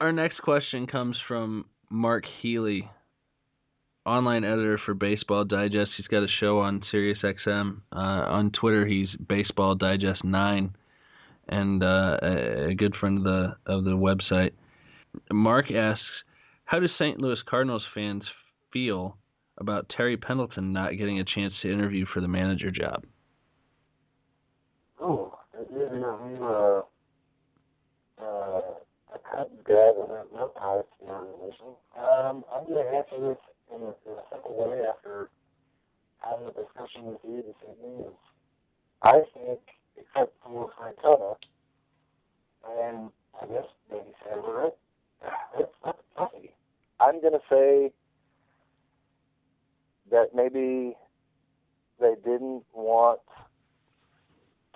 [0.00, 2.90] Our next question comes from Mark Healy,
[4.04, 5.92] online editor for Baseball Digest.
[5.96, 7.80] He's got a show on SiriusXM.
[7.92, 10.76] Uh, on Twitter, he's Baseball Digest Nine,
[11.48, 14.50] and uh, a a good friend of the of the website.
[15.32, 16.02] Mark asks,
[16.66, 17.18] "How do St.
[17.18, 18.24] Louis Cardinals fans
[18.72, 19.16] feel
[19.56, 23.06] about Terry Pendleton not getting a chance to interview for the manager job?"
[25.02, 25.32] Ooh,
[25.70, 26.82] you interview uh,
[28.20, 28.60] uh,
[29.14, 30.84] a Cubs guy that has no ties
[32.50, 33.38] I'm going to answer this
[33.74, 33.92] in a,
[34.30, 35.28] simple way after
[36.18, 38.06] having a discussion with you this evening.
[38.06, 38.14] Is
[39.02, 39.60] I think
[39.98, 41.36] except for Francona.
[42.80, 44.72] And I guess maybe right?
[45.56, 46.50] That's, that's toughie.
[47.00, 47.92] I'm going to say
[50.10, 50.96] that maybe
[52.00, 53.20] they didn't want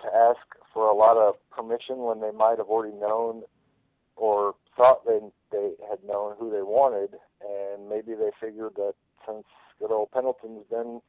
[0.01, 0.39] to ask
[0.73, 3.43] for a lot of permission when they might have already known
[4.15, 5.19] or thought they
[5.51, 8.93] they had known who they wanted, and maybe they figured that
[9.27, 9.45] since
[9.79, 11.01] good old Pendleton's been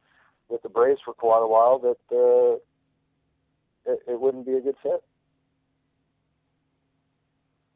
[0.48, 2.56] with the Braves for quite a while, that uh,
[3.90, 5.02] it, it wouldn't be a good fit.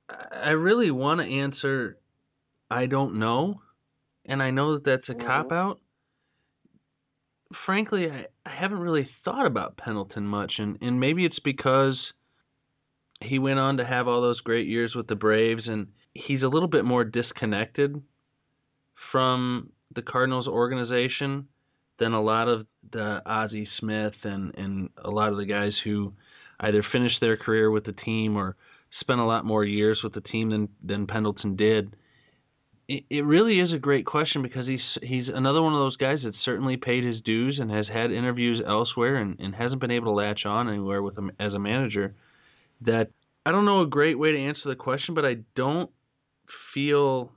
[0.08, 1.98] I really want to answer
[2.70, 3.62] I don't know,
[4.24, 5.26] and I know that that's a Mhm.
[5.26, 5.80] cop out.
[7.64, 11.96] Frankly, I, I haven't really thought about Pendleton much, and, and maybe it's because
[13.20, 16.48] he went on to have all those great years with the Braves, and he's a
[16.48, 18.02] little bit more disconnected
[19.12, 21.46] from the Cardinals organization
[21.98, 26.12] than a lot of the Ozzie Smith and, and a lot of the guys who
[26.60, 28.56] either finished their career with the team or
[29.00, 31.96] spent a lot more years with the team than than Pendleton did.
[32.88, 36.34] It, really is a great question because he's he's another one of those guys that
[36.44, 40.12] certainly paid his dues and has had interviews elsewhere and, and hasn't been able to
[40.12, 42.14] latch on anywhere with him as a manager.
[42.82, 43.08] That
[43.44, 45.90] I don't know a great way to answer the question, but I don't
[46.72, 47.32] feel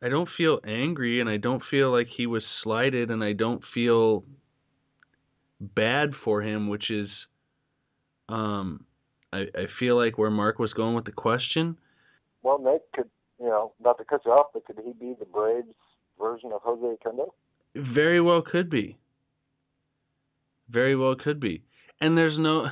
[0.00, 3.62] I don't feel angry and I don't feel like he was slighted and I don't
[3.74, 4.22] feel
[5.60, 7.08] bad for him, which is
[8.28, 8.84] um
[9.32, 11.76] I, I feel like where Mark was going with the question.
[12.44, 15.26] Well, Nick could, you know, not to cut you off, but could he be the
[15.26, 15.68] Braves
[16.18, 17.30] version of Jose Oquendo?
[17.94, 18.98] Very well could be.
[20.70, 21.62] Very well could be.
[22.00, 22.66] And there's no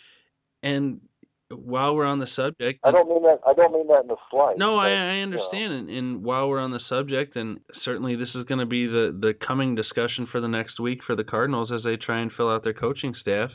[0.62, 1.00] and
[1.48, 3.40] while we're on the subject I don't mean that.
[3.46, 4.56] I don't mean that in a slight.
[4.56, 7.58] No, I, but, I you know, understand, and, and while we're on the subject, and
[7.84, 11.16] certainly this is going to be the the coming discussion for the next week for
[11.16, 13.50] the Cardinals as they try and fill out their coaching staff.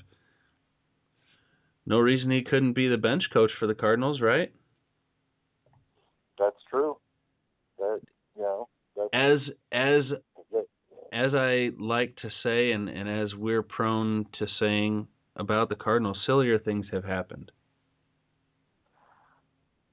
[1.86, 4.52] No reason he couldn't be the bench coach for the Cardinals, right?
[6.38, 6.98] That's true.
[7.78, 8.02] That
[8.36, 9.40] you know, that's, As
[9.72, 10.04] as
[10.52, 10.66] that,
[11.12, 16.18] as I like to say, and and as we're prone to saying about the Cardinals,
[16.26, 17.52] sillier things have happened.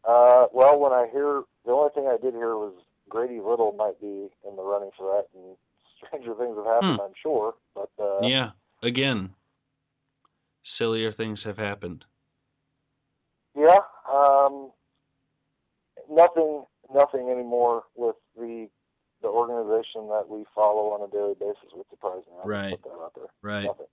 [0.04, 2.74] Uh, well, when I hear the only thing I did hear was
[3.08, 5.56] Grady Little might be in the running for that, and
[5.98, 7.54] stranger things have happened, I'm sure.
[7.74, 8.24] But uh, Hmm.
[8.26, 8.50] yeah,
[8.82, 9.30] again,
[10.78, 12.04] sillier things have happened.
[13.54, 13.78] yeah,
[14.12, 14.72] um,
[16.14, 18.68] nothing, nothing anymore with the
[19.22, 22.38] the organization that we follow on a daily basis would surprise me.
[22.44, 22.72] Right.
[22.72, 23.26] Put that out there.
[23.40, 23.64] Right.
[23.64, 23.86] Nothing.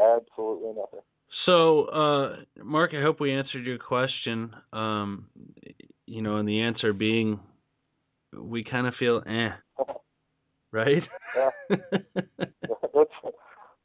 [0.00, 1.00] Absolutely nothing.
[1.44, 4.54] So, uh, Mark, I hope we answered your question.
[4.72, 5.28] Um,
[6.06, 7.38] you know, and the answer being,
[8.34, 9.50] we kind of feel eh,
[10.72, 11.02] right?
[11.36, 11.50] Yeah.
[12.94, 13.10] That's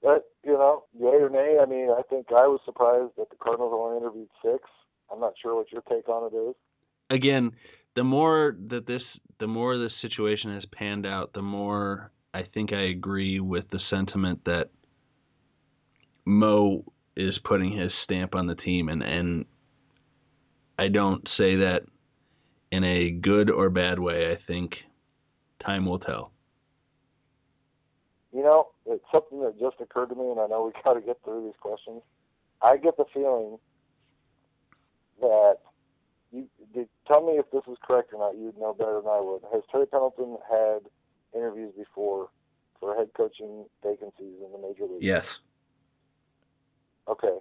[0.04, 1.58] that you know, yay or nay.
[1.62, 4.64] I mean, I think I was surprised that the Cardinals only interviewed six.
[5.12, 6.56] I'm not sure what your take on it is.
[7.10, 7.52] Again,
[7.96, 9.02] the more that this,
[9.40, 13.80] the more this situation has panned out, the more I think I agree with the
[13.90, 14.70] sentiment that
[16.26, 16.84] Mo
[17.16, 19.46] is putting his stamp on the team, and and
[20.80, 21.84] I don't say that
[22.72, 24.32] in a good or bad way.
[24.32, 24.72] I think
[25.64, 26.32] time will tell.
[28.34, 31.02] You know, it's something that just occurred to me, and I know we got to
[31.02, 32.02] get through these questions.
[32.62, 33.58] I get the feeling
[35.20, 35.58] that
[36.34, 38.38] you did, tell me if this is correct or not.
[38.38, 39.42] You'd know better than I would.
[39.54, 40.80] Has Terry Pendleton had
[41.34, 42.30] interviews before
[42.80, 45.04] for head coaching vacancies in the major leagues?
[45.04, 45.26] Yes.
[47.08, 47.38] Okay.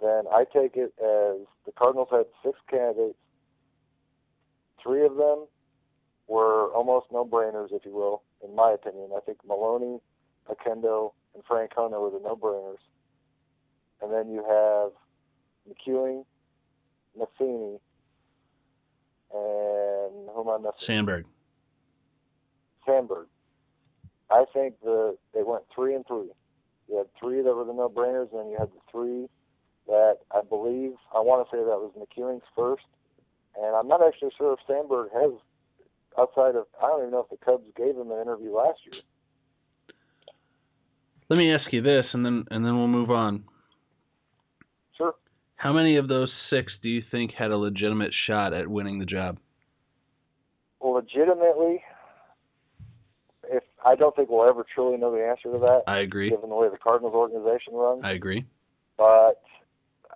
[0.00, 3.18] Then I take it as the Cardinals had six candidates.
[4.82, 5.46] Three of them
[6.26, 9.10] were almost no-brainers, if you will, in my opinion.
[9.16, 10.00] I think Maloney,
[10.48, 12.82] Oquendo, and Francona were the no-brainers.
[14.02, 14.92] And then you have
[15.68, 16.24] McEwing,
[17.18, 17.78] Matheny,
[19.34, 20.86] and who am I missing?
[20.86, 21.24] Sandberg.
[22.86, 23.26] Sandberg.
[24.30, 26.30] I think the they went three and three.
[26.88, 29.28] You had three that were the no-brainers, and then you had the three
[29.86, 32.84] that I believe I want to say that was McEwing's first,
[33.56, 35.32] and I'm not actually sure if Sandberg has
[36.18, 39.02] outside of I don't even know if the Cubs gave him an interview last year.
[41.28, 43.44] Let me ask you this, and then and then we'll move on.
[45.56, 49.06] How many of those six do you think had a legitimate shot at winning the
[49.06, 49.38] job?
[50.80, 51.82] Well, legitimately,
[53.50, 56.30] if I don't think we'll ever truly know the answer to that, I agree.
[56.30, 58.02] given the way the Cardinals organization runs.
[58.04, 58.44] I agree.
[58.98, 59.40] but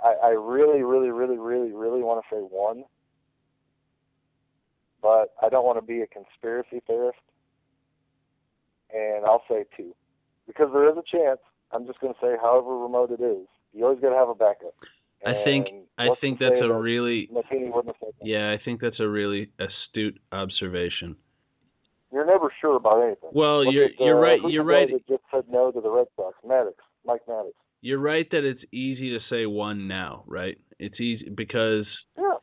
[0.05, 2.85] I, I really, really, really, really, really want to say one.
[5.01, 7.19] But I don't want to be a conspiracy theorist,
[8.93, 9.95] and I'll say two,
[10.47, 11.39] because there is a chance.
[11.73, 14.35] I'm just going to say, however remote it is, You always got to have a
[14.35, 14.75] backup.
[15.27, 18.27] I think I think that's a that really Matheny wouldn't have said that?
[18.27, 21.17] yeah, I think that's a really astute observation.
[22.13, 23.31] You're never sure about anything.
[23.33, 24.41] Well, Look you're at, uh, you're right.
[24.49, 24.89] You're right.
[25.09, 26.37] Just said no to the Red Sox.
[26.47, 26.73] Maddux,
[27.05, 27.51] Mike Maddux.
[27.81, 30.59] You're right that it's easy to say one now, right?
[30.79, 32.37] It's easy because Yeah.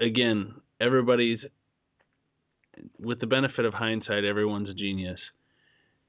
[0.00, 1.38] again, everybody's
[2.98, 5.20] with the benefit of hindsight, everyone's a genius,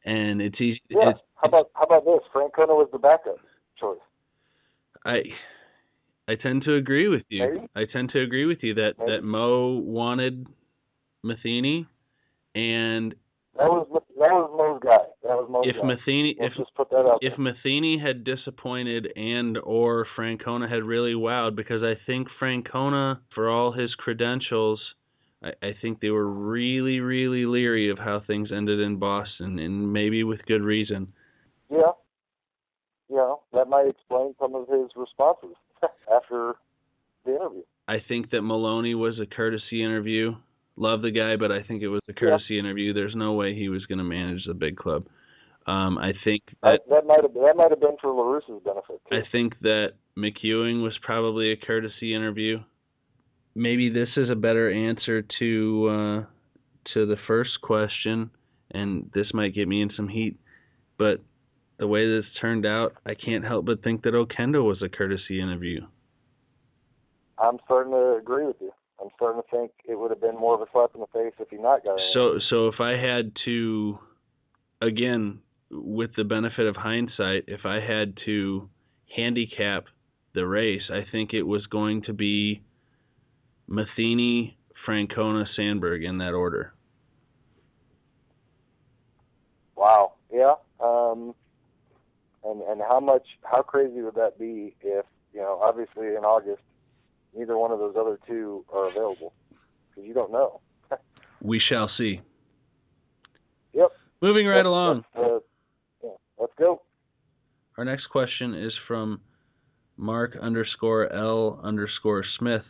[0.06, 0.82] and it's easy.
[0.90, 1.12] Yeah.
[1.12, 2.22] It's, how about how about this?
[2.34, 3.38] Francona was the backup
[3.78, 4.00] choice.
[5.06, 5.24] I
[6.28, 7.46] I tend to agree with you.
[7.46, 7.68] Maybe.
[7.76, 9.12] I tend to agree with you that Maybe.
[9.12, 10.48] that Mo wanted
[11.24, 11.88] Matheny,
[12.56, 13.14] and
[13.58, 15.04] That was that was Mo's guy.
[15.24, 15.88] That was Mo's if guy.
[15.88, 20.84] Matheny if Let's just put that out if Matheny had disappointed and or Francona had
[20.84, 24.80] really wowed, because I think Francona, for all his credentials,
[25.44, 29.92] I, I think they were really, really leery of how things ended in Boston, and
[29.92, 31.12] maybe with good reason.
[31.70, 31.92] Yeah.
[33.14, 35.56] You know, that might explain some of his responses
[36.12, 36.56] after
[37.26, 37.62] the interview.
[37.88, 40.34] I think that Maloney was a courtesy interview.
[40.78, 42.92] Love the guy, but I think it was a courtesy interview.
[42.92, 45.06] There's no way he was going to manage the big club.
[45.68, 48.64] Um, I think that That, that might have that might have been for La Russa's
[48.66, 49.16] benefit too.
[49.16, 52.62] I think that McEwing was probably a courtesy interview.
[53.54, 56.24] Maybe this is a better answer to uh,
[56.96, 58.32] to the first question,
[58.72, 60.40] and this might get me in some heat.
[60.98, 61.22] But
[61.78, 65.42] the way this turned out, I can't help but think that Oquendo was a courtesy
[65.42, 65.82] interview.
[67.38, 68.72] I'm starting to agree with you.
[69.02, 71.34] I'm starting to think it would have been more of a slap in the face
[71.40, 72.14] if he not got it.
[72.14, 74.00] So so if I had to,
[74.82, 75.40] again,
[75.72, 78.70] with the benefit of hindsight, if I had to
[79.16, 79.86] handicap
[80.34, 82.62] the race, I think it was going to be
[83.68, 84.58] Matheny,
[84.88, 86.74] Francona, Sandberg in that order.
[89.76, 90.14] Wow.
[90.32, 90.56] Yeah.
[90.80, 91.36] Um,
[92.46, 96.62] and and how much how crazy would that be if you know obviously in August
[97.36, 99.34] neither one of those other two are available
[99.90, 100.60] because you don't know.
[101.42, 102.22] We shall see.
[103.74, 103.92] Yep.
[104.22, 105.04] Moving right Let's- along.
[105.14, 105.40] Let's, uh,
[106.04, 106.82] yeah, let's go.
[107.78, 109.20] Our next question is from
[109.98, 112.64] Mark underscore L underscore Smith.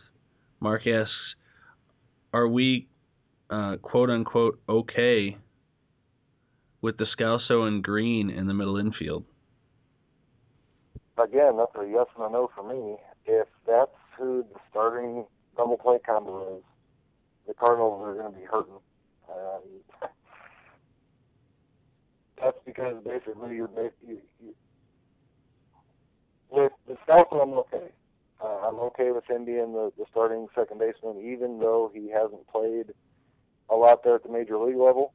[0.59, 1.13] Mark asks,
[2.33, 2.87] "Are we,
[3.49, 5.37] uh, quote unquote, okay
[6.81, 9.23] with the Descalso and Greene in the middle infield?"
[11.17, 12.97] Again, that's a yes and a no for me.
[13.25, 16.63] If that's who the starting double play combo is,
[17.47, 18.79] the Cardinals are going to be hurting.
[19.29, 19.61] Um,
[22.41, 23.69] that's because basically you're
[24.05, 24.55] you, you,
[26.49, 27.89] with the Descalso, I'm okay.
[28.43, 32.47] Uh, I'm okay with him being the, the starting second baseman, even though he hasn't
[32.47, 32.93] played
[33.69, 35.13] a lot there at the major league level.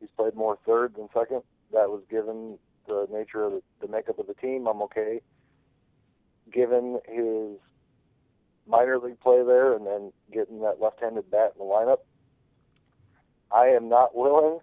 [0.00, 1.42] He's played more third than second.
[1.72, 4.66] That was given the nature of the, the makeup of the team.
[4.66, 5.20] I'm okay.
[6.52, 7.58] Given his
[8.66, 11.98] minor league play there and then getting that left-handed bat in the lineup,
[13.50, 14.58] I am not willing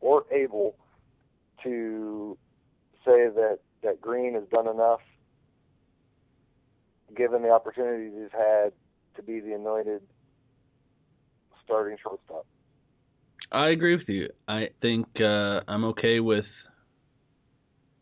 [0.00, 0.76] or able
[1.62, 2.36] to
[3.04, 5.00] say that that Greene has done enough,
[7.16, 8.72] given the opportunities he's had,
[9.16, 10.02] to be the anointed
[11.64, 12.46] starting shortstop.
[13.52, 14.30] I agree with you.
[14.48, 16.46] I think uh, I'm okay with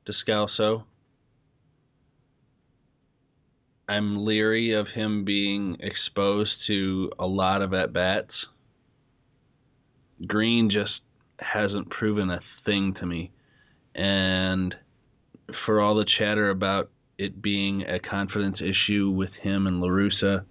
[0.06, 0.84] Descalso.
[3.88, 8.32] I'm leery of him being exposed to a lot of at bats.
[10.26, 11.00] Greene just
[11.38, 13.32] hasn't proven a thing to me.
[13.94, 14.74] And
[15.66, 20.44] for all the chatter about it being a confidence issue with him and La Russa,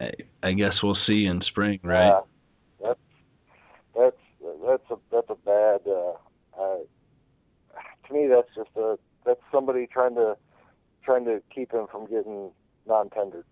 [0.00, 0.10] I,
[0.42, 2.10] I guess we'll see in spring, right?
[2.10, 2.22] Uh,
[2.82, 3.00] that's
[3.96, 4.16] that's
[4.66, 5.80] that's a that's a bad.
[5.86, 6.12] Uh,
[6.60, 6.76] uh,
[8.12, 10.36] to me, that's just a that's somebody trying to
[11.04, 12.50] trying to keep him from getting
[12.86, 13.44] non-tendered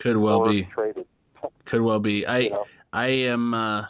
[0.00, 0.68] Could well be.
[0.72, 1.06] traded.
[1.66, 2.26] Could well be.
[2.26, 2.64] I You know?
[2.92, 3.54] I am.
[3.54, 3.82] Uh,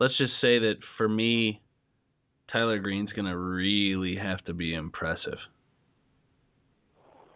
[0.00, 1.62] let's just say that for me,
[2.52, 5.38] Tyler Greene's gonna really have to be impressive.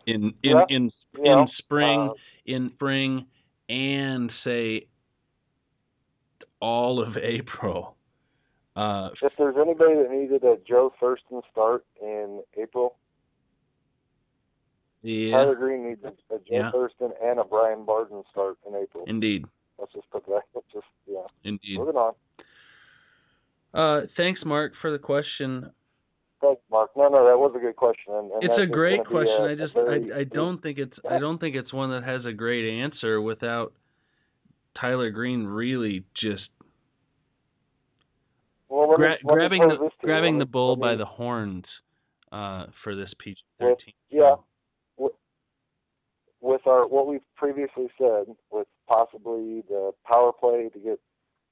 [0.06, 0.90] In in Yeah, in
[1.24, 2.14] in spring uh,
[2.46, 3.26] in spring
[3.68, 4.86] and say
[6.60, 7.97] all of April.
[8.78, 12.96] Uh, if there's anybody that needed a Joe Thurston start in April,
[15.02, 16.70] yeah, Tyler Greene needs a, a Joe Yeah.
[16.72, 19.04] Thurston and a Brian Barden start in April.
[19.06, 19.44] indeed,
[19.78, 20.42] Let's just put that.
[20.54, 21.22] Let's just yeah.
[21.44, 21.78] indeed.
[21.78, 22.14] Moving on.
[23.74, 25.70] Uh, thanks, Mark, for the question.
[26.40, 26.90] Thanks, Mark.
[26.96, 28.14] No, no, that was a good question.
[28.14, 29.42] And, and it's a great question.
[29.42, 32.04] a- I just very- I, I don't think it's I don't think it's one that
[32.04, 33.72] has a great answer without
[34.80, 36.48] Tyler Greene really just
[38.68, 41.64] Well, gra- grabbing the grabbing the bull by the horns
[42.32, 43.94] uh, for this PG thirteen.
[44.10, 44.34] yeah.
[46.40, 51.00] with our what we've previously said, with possibly the power play to get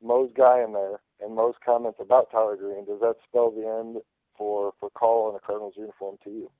[0.02, 4.02] Mo's guy in there and Mo's comments about Tyler Greene, does that spell the end
[4.36, 6.50] for for Furcal in a Cardinals uniform to you?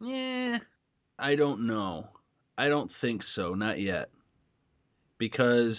[0.00, 0.58] Yeah,
[1.18, 2.08] I don't know.
[2.56, 4.10] I don't think so, not yet.
[5.18, 5.76] Because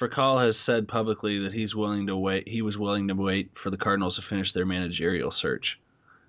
[0.00, 2.46] Furcal has said publicly that he's willing to wait.
[2.48, 5.78] He was willing to wait for the Cardinals to finish their managerial search,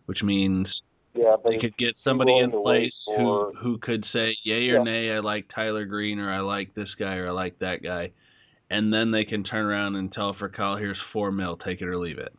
[0.06, 0.68] which means
[1.14, 4.84] Yeah, they could get somebody in place wait who who could say yay or Yeah.
[4.84, 5.12] nay.
[5.12, 8.12] I like Tyler Greene, or I like this guy, or I like that guy,
[8.70, 11.98] and then they can turn around and tell Furcal, here's four mil, take it or
[11.98, 12.34] leave it.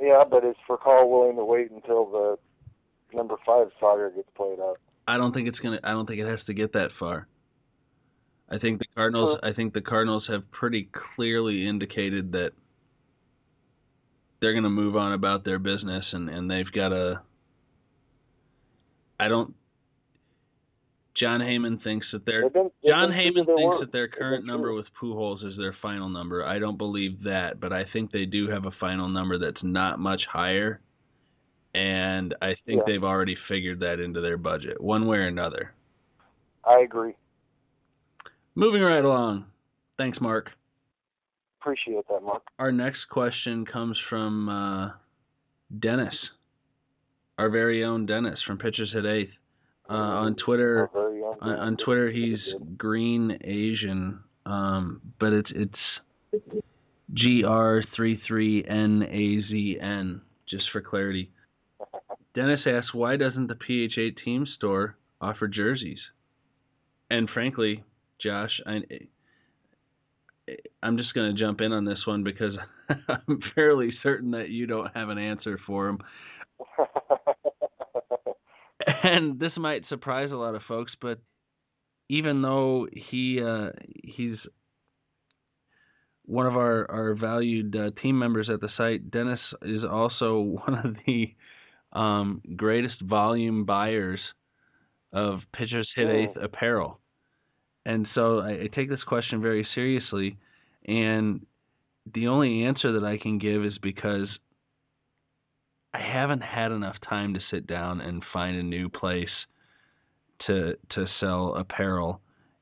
[0.00, 2.38] yeah, but is for Furcal willing to wait until the
[3.16, 4.78] number five saga gets played out?
[5.06, 5.80] I don't think it's gonna.
[5.82, 7.26] I don't think it has to get that far.
[8.50, 9.38] I think the Cardinals.
[9.42, 12.52] I think the Cardinals have pretty clearly indicated that
[14.40, 17.20] they're gonna move on about their business, and and they've got a.
[19.20, 19.54] I don't.
[21.14, 24.86] Jon Heyman thinks that their been- John to Heyman thinks that their current number with
[24.94, 26.46] Pujols is their final number.
[26.46, 29.98] I don't believe that, but I think they do have a final number that's not
[29.98, 30.80] much higher,
[31.74, 32.82] and I think Yeah.
[32.86, 35.72] they've already figured that into their budget, one way or another.
[36.64, 37.14] I agree.
[38.58, 39.44] Moving right along.
[39.98, 40.50] Thanks, Mark.
[41.60, 42.42] Appreciate that, Mark.
[42.58, 44.90] Our next question comes from uh,
[45.78, 46.14] Dennis,
[47.38, 49.30] our very own Dennis from Pitchers Hit Eighth.
[49.88, 52.40] Uh, on Twitter, Our very own on, on Twitter, he's
[52.76, 56.64] Green Asian, um, but it's it's
[57.14, 60.20] G R three three N A Z N.
[60.50, 61.30] Just for clarity.
[62.34, 66.00] Dennis asks, why doesn't the PH8 team store offer jerseys?
[67.08, 67.84] And frankly,
[68.22, 68.80] Josh, I,
[70.82, 72.54] I'm just going to jump in on this one because
[73.08, 75.98] I'm fairly certain that you don't have an answer for him.
[79.02, 81.18] and this might surprise a lot of folks, but
[82.08, 83.70] even though he uh,
[84.02, 84.36] he's
[86.24, 90.74] one of our our valued uh, team members at the site, Dennis is also one
[90.84, 91.34] of the
[91.92, 94.20] um, greatest volume buyers
[95.12, 96.08] of Pitchers Hit.
[96.08, 97.00] Eighth apparel,
[97.88, 100.36] and so I, I take this question very seriously.
[100.86, 101.46] And
[102.14, 104.28] the only answer that I can give is because
[105.94, 109.30] I haven't had enough time to sit down and find a new place
[110.46, 112.20] to to sell apparel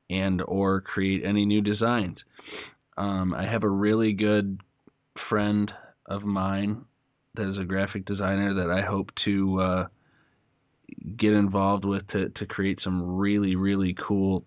[0.09, 2.17] and or create any new designs.
[2.97, 4.61] Um, I have a really good
[5.29, 5.69] friend
[6.05, 6.85] of mine
[7.35, 9.87] that is a graphic designer that I hope to uh,
[11.17, 14.45] get involved with to to create some really really cool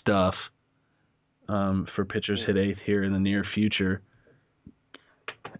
[0.00, 0.34] stuff
[1.48, 4.02] um, for Pitchers Hit Eighth here in the near future.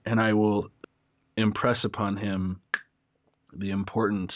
[0.06, 0.68] And I will
[1.36, 2.60] impress upon him
[3.52, 4.32] the importance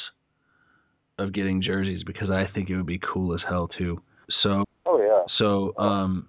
[1.18, 4.02] of getting jerseys because I think it would be cool as hell too.
[4.42, 5.24] So oh yeah.
[5.38, 6.28] so um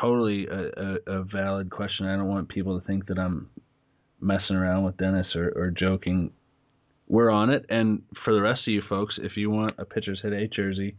[0.00, 2.06] totally a, a, a valid question.
[2.06, 3.50] I don't want people to think that I'm
[4.20, 6.30] messing around with Dennis or, or joking.
[7.08, 10.20] We're on it and for the rest of you folks, if you want a Pitchers
[10.22, 10.96] Hit 8 jersey,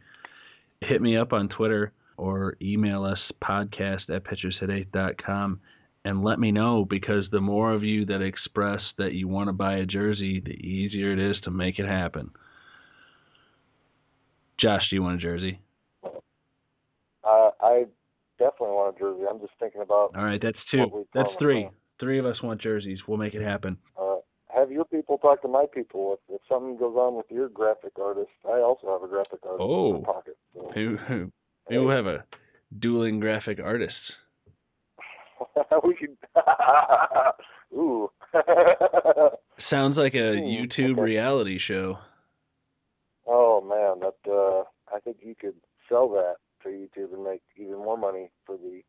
[0.81, 5.59] hit me up on Twitter or email us podcast at pitchershit8.com
[6.05, 9.53] and let me know because the more of you that express that you want to
[9.53, 12.31] buy a jersey, the easier it is to make it happen.
[14.59, 15.59] Josh, do you want a jersey?
[17.23, 17.85] I I
[18.37, 19.23] definitely want a jersey.
[19.29, 21.05] I'm just thinking about All right, that's two.
[21.13, 21.69] That's three.
[21.99, 22.99] Three of us want jerseys.
[23.07, 23.77] We'll make it happen.
[23.97, 24.08] uh,
[24.55, 26.13] have your people talk to my people.
[26.29, 29.61] If, if something goes on with your graphic artist, I also have a graphic artist
[29.61, 29.95] Oh.
[29.95, 30.37] in my pocket.
[30.53, 31.31] So, maybe
[31.85, 32.23] we'll have a
[32.79, 33.95] dueling graphic artists.
[35.83, 36.17] we could.
[37.77, 38.09] Ooh.
[39.69, 41.97] Sounds like a Hmm, YouTube reality show.
[43.27, 44.63] oh man, that uh,
[44.95, 45.55] I think you could
[45.87, 48.81] sell that to YouTube and make even more money for the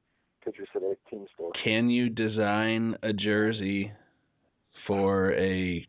[0.45, 1.53] Pitcher City team store.
[1.63, 3.93] Can you design a jersey
[4.87, 5.87] for a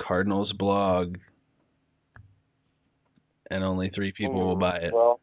[0.00, 1.16] Cardinals blog
[3.50, 4.92] and only three people will Hmm, buy it?
[4.92, 5.20] Well,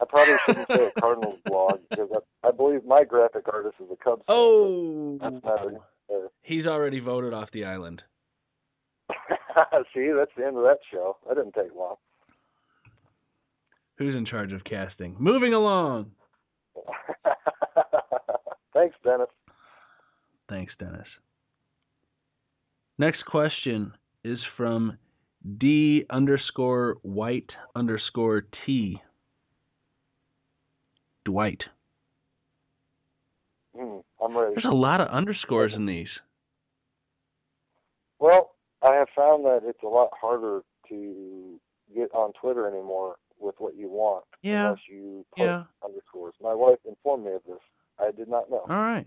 [0.00, 2.08] I probably shouldn't say a Cardinals blog because
[2.44, 4.22] I, I believe my graphic artist is a Cubs.
[4.26, 5.78] fan, Oh, but that's neither.
[6.08, 6.28] there.
[6.42, 8.02] he's already voted off the island.
[9.94, 11.16] See, that's the end of that show.
[11.28, 11.96] That didn't take long.
[13.98, 15.16] Who's in charge of casting?
[15.18, 16.10] Moving along.
[18.74, 19.28] Thanks, Dennis.
[20.50, 21.06] Thanks, Dennis.
[22.98, 23.92] Next question
[24.24, 24.96] is from
[25.58, 29.00] D underscore white underscore T.
[31.24, 31.62] Dwight.
[33.78, 33.80] I
[34.22, 34.54] I'm ready.
[34.54, 36.08] There's a lot of underscores in these.
[38.18, 41.60] Well, I have found that it's a lot harder to
[41.94, 44.68] get on Twitter anymore with what you want Yeah.
[44.68, 45.64] unless you put Yeah.
[45.82, 46.34] underscores.
[46.40, 47.60] My wife informed me of this.
[47.98, 48.60] I did not know.
[48.60, 49.06] All right.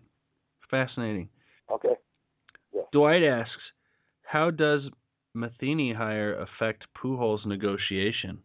[0.70, 1.30] Fascinating.
[1.70, 1.96] Okay.
[2.92, 3.72] Dwight asks,
[4.30, 4.82] how does
[5.34, 8.38] Matheny hire affect Pujols' negotiation?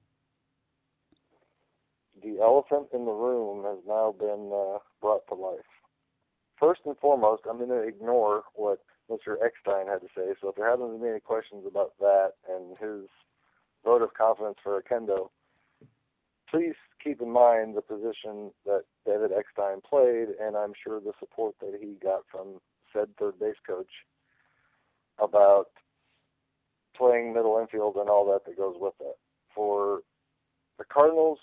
[2.23, 5.59] The elephant in the room has now been uh, brought to life.
[6.59, 8.79] First and foremost, I'm going to ignore what
[9.11, 9.37] Mr.
[9.45, 10.33] Eckstein had to say.
[10.41, 13.11] So if there happen to be any questions about that and his
[13.85, 15.29] vote of confidence for Oquendo,
[16.51, 21.57] please keep in mind the position that David Eckstein played, and I'm sure the support
[21.61, 22.61] that he got from
[22.91, 23.91] said third base coach
[25.19, 25.67] about
[26.97, 29.17] playing middle infield and all that that goes with it.
[29.55, 30.01] For
[30.79, 31.39] the Cardinals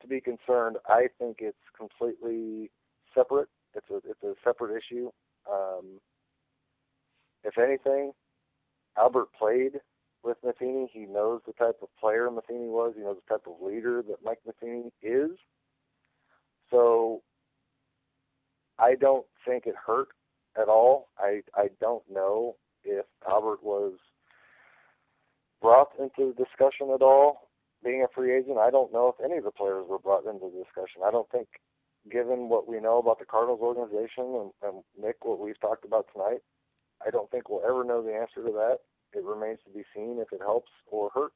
[0.00, 2.70] to be concerned, I think it's completely
[3.14, 3.48] separate.
[3.74, 5.10] It's a it's a separate issue.
[5.50, 6.00] Um,
[7.44, 8.12] if anything,
[8.96, 9.80] Albert played
[10.22, 10.88] with Matheny.
[10.92, 12.94] He knows the type of player Matheny was.
[12.96, 15.30] He knows the type of leader that Mike Matheny is.
[16.70, 17.22] So
[18.78, 20.08] I don't think it hurt
[20.60, 21.08] at all.
[21.18, 23.94] I I don't know if Albert was
[25.60, 27.48] brought into the discussion at all
[27.84, 28.58] being a free agent.
[28.58, 31.02] I don't know if any of the players were brought into the discussion.
[31.04, 31.48] I don't think,
[32.10, 36.06] given what we know about the Cardinals organization and, and Nick, what we've talked about
[36.12, 36.42] tonight,
[37.04, 38.78] I don't think we'll ever know the answer to that.
[39.14, 41.34] It remains to be seen if it helps or hurts.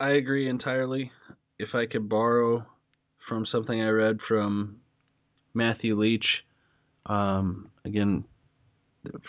[0.00, 1.10] I agree entirely.
[1.58, 2.64] If I could borrow
[3.28, 4.76] from something I read from
[5.54, 6.26] Matthew Leach,
[7.06, 8.24] um, again,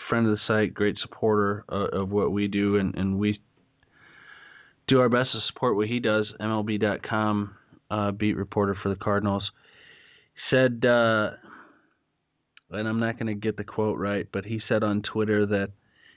[0.08, 3.40] friend of the site, great supporter uh, of what we do, and, and we
[4.88, 6.26] do our best to support what he does.
[6.40, 7.56] MLB.com
[7.90, 9.50] uh, beat reporter for the Cardinals
[10.48, 11.30] said, uh,
[12.70, 15.70] and I'm not going to get the quote right, but he said on Twitter that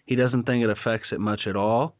[0.05, 1.95] he doesn't think it affects it much at all.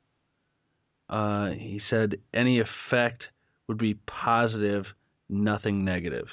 [1.10, 3.24] Uh, he said any effect
[3.68, 4.86] would be positive,
[5.30, 6.28] nothing negative,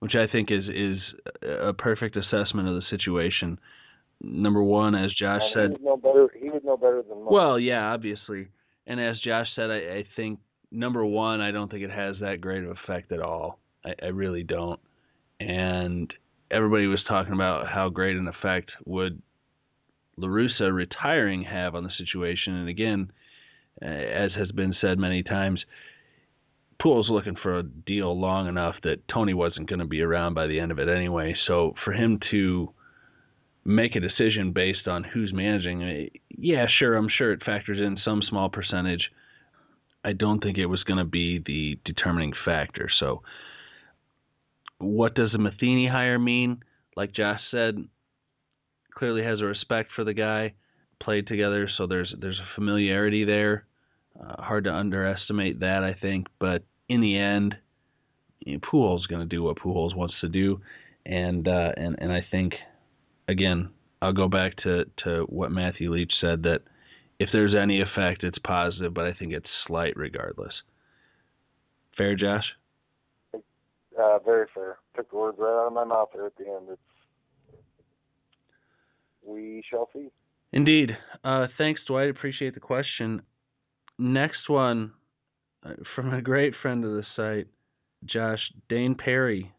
[0.00, 0.98] which I think is is
[1.42, 3.58] a perfect assessment of the situation.
[4.20, 6.28] Number one, as Josh and said, he would know better.
[6.36, 7.32] He would know better than most.
[7.32, 8.48] well, yeah, obviously.
[8.86, 10.40] And as Josh said, I, I think
[10.72, 13.58] number one, I don't think it has that great of effect at all.
[13.84, 14.80] I, I really don't.
[15.38, 16.12] And
[16.50, 19.22] everybody was talking about how great an effect would
[20.16, 22.54] La Russa retiring have on the situation.
[22.54, 23.12] And again,
[23.80, 25.64] uh, as has been said many times,
[26.82, 30.46] Pool's looking for a deal long enough that Tony wasn't going to be around by
[30.46, 31.36] the end of it anyway.
[31.46, 32.72] So for him to
[33.68, 36.08] make a decision based on who's managing.
[36.30, 39.10] Yeah, sure, I'm sure it factors in some small percentage.
[40.02, 42.88] I don't think it was going to be the determining factor.
[42.98, 43.22] So,
[44.78, 46.62] what does a Matheny hire mean?
[46.96, 47.76] Like Josh said,
[48.94, 50.54] clearly has a respect for the guy,
[51.02, 53.66] played together, so there's there's a familiarity there.
[54.18, 56.26] Uh, hard to underestimate that, I think.
[56.38, 57.54] But in the end,
[58.40, 60.62] you know, Pujols going to do what Pujols wants to do,
[61.04, 62.54] and uh, and and I think
[63.28, 63.70] again,
[64.02, 66.62] I'll go back to, to what Matthew Leach said that
[67.18, 70.52] if there's any effect, it's positive, but I think it's slight regardless.
[71.96, 72.44] Fair, Josh?
[73.34, 74.78] Uh, very fair.
[74.96, 76.68] Took the words right out of my mouth there at the end.
[76.70, 76.80] It's
[79.24, 80.08] we shall see.
[80.52, 80.96] Indeed.
[81.22, 82.08] Uh, thanks, Dwight.
[82.08, 83.20] Appreciate the question.
[83.98, 84.92] Next one
[85.64, 87.48] uh, from a great friend of the site,
[88.04, 89.52] Josh Dane Perry,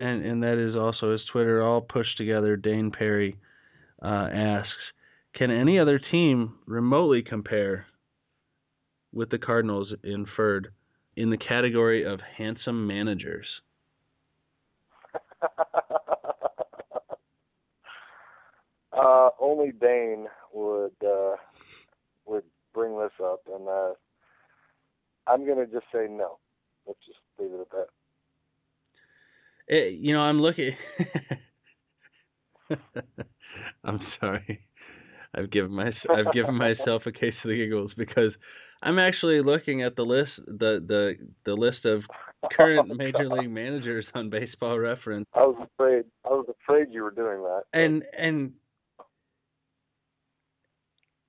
[0.00, 2.56] and and that is also his Twitter, all pushed together.
[2.56, 3.36] Dane Perry
[4.02, 4.72] uh, asks,
[5.34, 7.86] "Can any other team remotely compare
[9.12, 10.72] with the Cardinals inferred
[11.16, 13.46] in the category of handsome managers?"
[18.92, 21.36] uh, only Dane would uh,
[22.26, 23.94] would bring this up, and uh,
[25.26, 26.38] I'm gonna just say no.
[26.86, 27.88] Let's just leave it at that.
[29.70, 30.72] Eh, you know, I'm looking.
[33.84, 34.60] I'm sorry.
[35.34, 38.32] I've given my I've given myself a case of the giggles because
[38.82, 42.02] I'm actually looking at the list the the the list of
[42.52, 46.04] current Oh, major league managers on Baseball Reference, I was afraid.
[46.24, 47.62] I was afraid you were doing that.
[47.72, 48.52] and and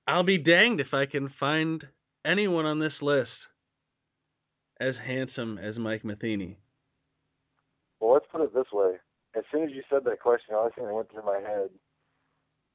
[0.06, 1.84] I'll be danged if I can find
[2.24, 3.30] anyone on this list
[4.80, 6.56] as handsome as Mike Matheny.
[8.00, 8.94] Well, let's put it this way.
[9.36, 11.70] As soon as you said that question, the only thing that went through my head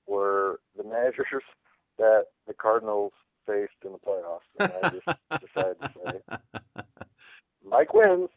[0.07, 1.43] were the managers
[1.97, 3.13] that the Cardinals
[3.45, 4.47] faced in the playoffs.
[4.59, 5.05] And I just
[5.53, 6.21] decided to say,
[7.67, 8.29] Mike wins.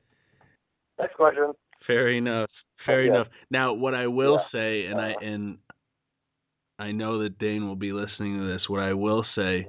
[0.99, 1.53] Next question.
[1.86, 2.51] Fair enough.
[2.84, 3.28] Fair enough.
[3.51, 4.49] Now, what I will Yeah.
[4.51, 5.59] say, and I Uh, and
[6.78, 8.68] I know that Dane will be listening to this.
[8.68, 9.68] What I will say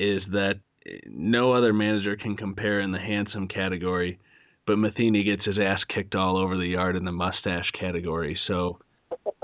[0.00, 0.58] is that
[1.06, 4.18] no other manager can compare in the handsome category,
[4.66, 8.38] but Matheny gets his ass kicked all over the yard in the mustache category.
[8.46, 8.78] So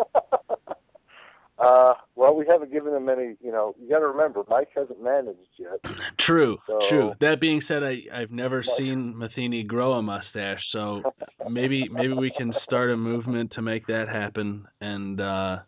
[1.58, 3.36] uh, well, we haven't given him any.
[3.42, 5.78] You know, you got to remember, Mike hasn't managed yet.
[6.20, 7.12] true, So- true.
[7.20, 8.78] That being said, I I've never What?
[8.78, 11.02] seen Matheny grow a mustache, so
[11.48, 14.66] maybe maybe we can start a movement to make that happen.
[14.80, 15.58] And uh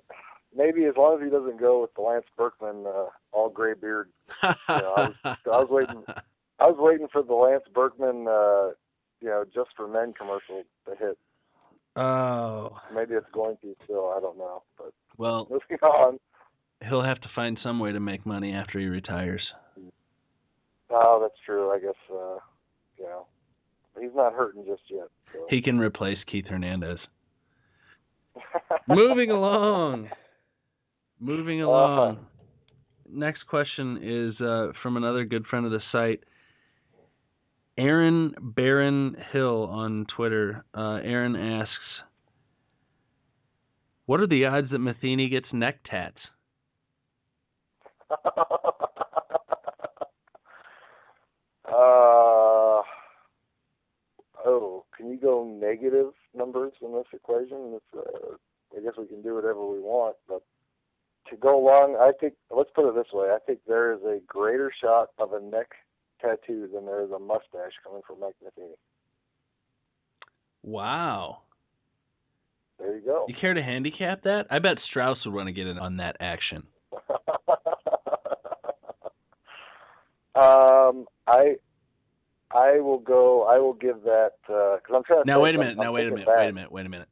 [0.57, 4.09] Maybe as long as he doesn't go with the Lance Berkman uh, all gray beard.
[4.43, 6.05] I was- I was waiting.
[6.61, 8.71] I was waiting for the Lance Berkman, uh,
[9.21, 11.19] you know, just for men commercial to hit.
[11.97, 14.13] Oh Maybe it's going to still.
[14.17, 14.63] I don't know.
[14.77, 16.19] But well, moving on.
[16.89, 19.43] he'll have to find some way to make money after he retires.
[20.91, 21.71] Oh, that's true.
[21.71, 21.95] I guess.
[22.11, 22.39] Uh,
[22.99, 23.27] you know,
[24.01, 25.09] he's not hurting just yet.
[25.33, 25.47] So.
[25.51, 26.99] He can replace Keith Hernandez.
[28.89, 30.09] Moving along.
[31.21, 31.71] Moving Uh-huh.
[31.71, 32.27] along.
[33.09, 36.23] Next question is uh, from another good friend of the site,
[37.77, 40.65] Aaron Barron Hill on Twitter.
[40.75, 41.73] Uh, Aaron asks,
[44.07, 46.19] "What are the odds that Matheny gets neck tats?"
[48.11, 48.15] uh,
[54.45, 57.81] oh, can you go negative numbers in this equation?
[57.97, 58.37] Uh,
[58.77, 60.43] I guess we can do whatever we want, but
[61.31, 64.21] to go along, I think, let's put it this way, I think there is a
[64.27, 65.71] greater shot of a neck
[66.25, 68.75] tattoo than there is a mustache coming from Mike Matheny.
[70.63, 71.39] Wow.
[72.79, 73.25] There you go.
[73.29, 74.47] You care to handicap that?
[74.51, 76.65] I bet Strauss would want to get in on that action.
[80.35, 81.57] um, I
[82.51, 83.45] I will go.
[83.45, 85.27] I will give that because I'm trying to.
[85.27, 85.73] Now wait a minute.
[85.79, 86.27] I'm Now wait a minute.
[86.27, 86.39] back.
[86.39, 86.73] Wait a minute.
[86.73, 87.09] Wait a minute.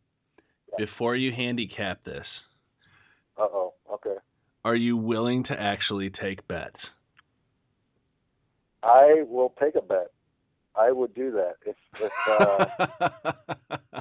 [0.78, 2.24] Before you handicap this,
[3.38, 3.74] Uh oh.
[3.92, 4.16] Okay.
[4.64, 6.76] are you willing to actually take bets?
[8.82, 10.10] I will take a bet.
[10.74, 12.64] I would do that if if uh,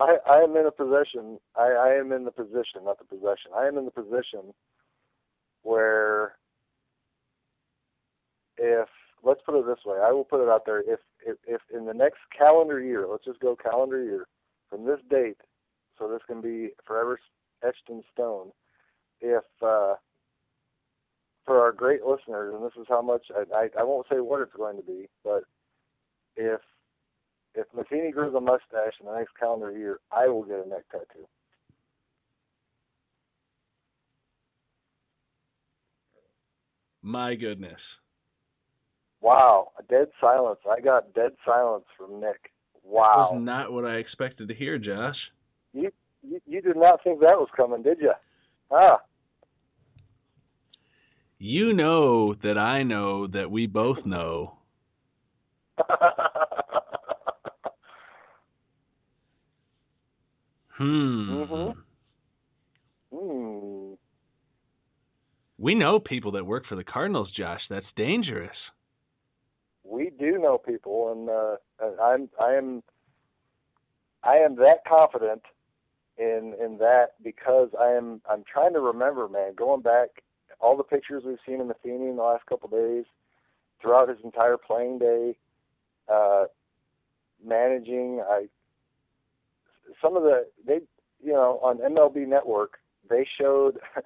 [0.00, 1.38] I I am in a position.
[1.56, 3.52] I I am in the position, not the possession.
[3.56, 4.54] I am in the position
[5.62, 6.36] where
[8.56, 8.88] if
[9.22, 10.80] let's put it this way, I will put it out there.
[10.80, 14.26] If if if in the next calendar year, let's just go calendar year
[14.70, 15.38] from this date,
[15.98, 17.18] so this can be forever
[17.62, 18.50] etched in stone.
[19.20, 19.94] If uh,
[21.44, 24.40] for our great listeners, and this is how much I, I I won't say what
[24.40, 25.44] it's going to be, but
[26.36, 26.60] if
[27.54, 30.84] if Matheny grows a mustache in the next calendar year, I will get a neck
[30.90, 31.26] tattoo.
[37.02, 37.80] My goodness.
[39.20, 40.60] Wow, a dead silence.
[40.70, 42.50] I got dead silence from Nick.
[42.74, 43.30] That Wow.
[43.32, 45.16] was not what I expected to hear, Josh.
[45.72, 45.90] You,
[46.22, 48.12] you you did not think that was coming, did you?
[48.70, 49.00] Ah,
[51.38, 54.58] You know that I know that we both know.
[60.76, 61.30] Hmm.
[61.30, 61.74] Mhm.
[63.12, 63.92] hmm.
[65.58, 67.60] We know people that work for the Cardinals, Josh.
[67.70, 68.56] That's dangerous.
[69.84, 72.82] We do know people, and uh, I'm I am
[74.24, 75.42] I am that confident
[76.18, 79.54] in in that because I am I'm trying to remember, man.
[79.54, 80.08] Going back,
[80.64, 83.04] all the pictures we've seen of Matheny in the last couple of days,
[83.80, 85.36] throughout his entire playing day,
[86.12, 86.44] uh,
[87.44, 88.22] managing.
[88.26, 88.46] I
[90.00, 90.80] some of the they
[91.22, 93.78] you know on MLB Network they showed.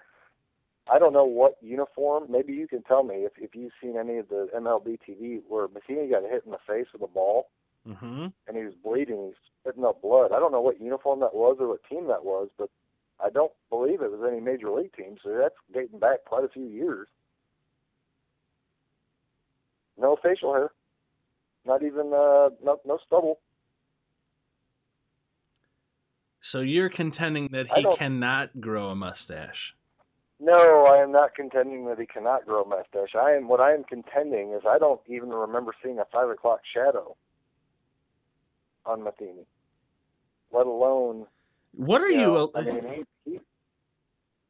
[0.91, 2.29] I don't know what uniform.
[2.31, 5.69] Maybe you can tell me if if you've seen any of the MLB TV where
[5.69, 7.49] Matheny got hit in the face with a ball
[7.89, 8.27] Mm-hmm.
[8.47, 9.27] and he was bleeding.
[9.27, 10.33] He's spitting up blood.
[10.33, 12.69] I don't know what uniform that was or what team that was, but
[13.21, 15.17] I don't believe it was any major league team.
[15.23, 17.09] So that's dating back quite a few years.
[19.99, 20.71] No facial hair,
[21.67, 23.41] not even uh, no no stubble.
[26.53, 29.75] So you're contending that he cannot grow a mustache.
[30.41, 33.15] No, I am not contending that he cannot grow a mustache.
[33.21, 36.61] I am what I am contending is I don't even remember seeing a five o'clock
[36.73, 37.17] shadow
[38.87, 39.47] on Matheny,
[40.53, 41.27] let alone.
[41.75, 42.27] What are you you?
[42.27, 43.41] know, I mean,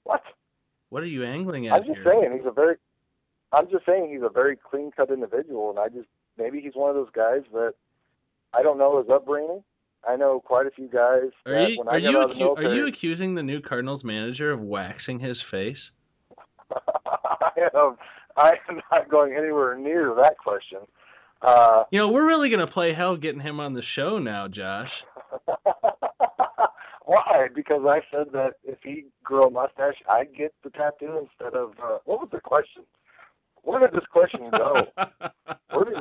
[0.05, 0.23] what?
[0.91, 2.05] what are you angling at I'm just here?
[2.05, 2.77] saying he's a very.
[3.53, 6.91] I'm just saying he's a very clean cut individual, and I just maybe he's one
[6.91, 7.75] of those guys that
[8.55, 9.63] I don't know his upbringing.
[10.09, 12.75] I know quite a few guys Are you when are I you the accu- are
[12.75, 15.77] you accusing the new Cardinals manager of waxing his face?
[16.97, 17.97] I am
[18.37, 20.79] I am not going anywhere near that question.
[21.43, 24.91] Uh, You know, we're really gonna play hell getting him on the show now, Josh.
[27.09, 27.49] why?
[27.55, 31.71] Because I said that if he grew a mustache, I'd get the tattoo instead of.
[31.83, 32.83] Uh, what was the question?
[33.63, 34.83] Where did this question go?
[35.73, 35.95] Where did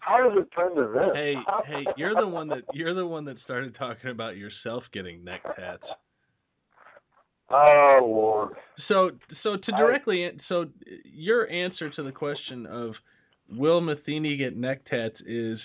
[0.00, 1.10] how does it turn to this?
[1.14, 1.34] hey,
[1.64, 5.42] hey, you're the one that you're the one that started talking about yourself getting neck
[5.56, 5.84] tats.
[7.48, 8.54] Oh Lord.
[8.88, 9.12] So,
[9.44, 10.66] so to directly, an- so
[11.04, 12.94] your answer to the question of
[13.48, 15.60] will Matheny get neck tats is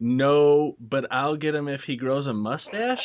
[0.00, 2.98] no, but I'll get him if he grows a mustache.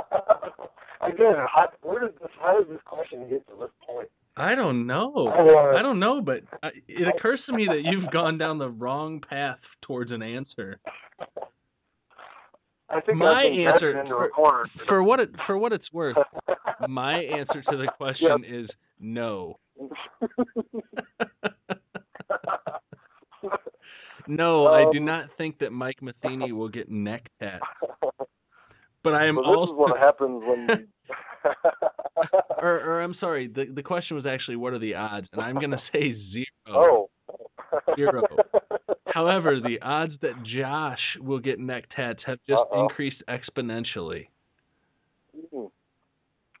[1.00, 2.28] Again, how, where did this?
[2.40, 4.08] How did this question get to this point?
[4.36, 5.28] I don't know.
[5.28, 8.58] I wanna- I don't know, but I- it occurs to me that you've gone down
[8.58, 10.78] the wrong path towards an answer.
[12.90, 14.64] I think My answer into for- a corner.
[14.86, 16.16] For what it for what it's worth,
[16.88, 18.68] my answer to the question is
[19.00, 19.58] no.
[24.28, 27.64] No, I do Um, not think that Mike Matheny will get neck tats.
[29.02, 30.88] But I am this also is what happens when.
[32.58, 35.54] or, or I'm sorry, the the question was actually what are the odds, and I'm
[35.58, 36.46] gonna say zero.
[36.68, 37.10] oh.
[37.96, 38.22] Zero.
[39.06, 42.84] However, the odds that Josh will get neck tats have just Uh-oh.
[42.84, 44.28] increased exponentially.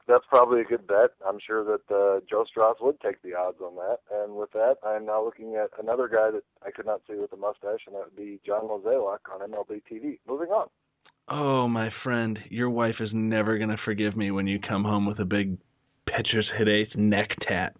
[0.08, 1.10] That's probably a good bet.
[1.26, 3.98] I'm sure that uh, Joe Strauss would take the odds on that.
[4.10, 7.32] And with that, I'm now looking at another guy that I could not see with
[7.34, 10.18] a mustache, and that would be John Mozeliak on MLB TV.
[10.26, 10.68] Moving on.
[11.28, 15.18] Oh, my friend, your wife is never gonna forgive me when you come home with
[15.18, 15.58] a big
[16.06, 17.74] pitcher's hit ace neck tat.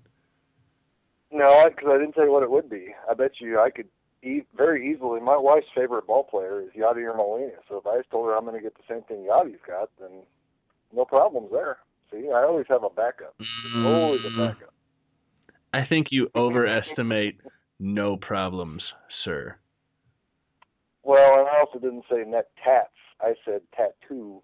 [1.31, 2.95] No, because I didn't tell you what it would be.
[3.11, 3.89] I bet you I could
[4.23, 5.21] e- very easily.
[5.21, 7.53] My wife's favorite ball player is Yadier Molina.
[7.69, 9.91] So if I just told her I'm going to get the same thing Yadi's got,
[10.01, 10.23] then
[10.95, 11.79] no problems there.
[12.11, 13.35] See, I always have a backup.
[13.85, 14.75] Always a Mm, backup.
[15.75, 17.41] I think you overestimate
[17.79, 18.83] no problems,
[19.25, 19.57] sir.
[21.03, 22.91] Well, and I also didn't say neck tats.
[23.21, 24.43] I said tattoo,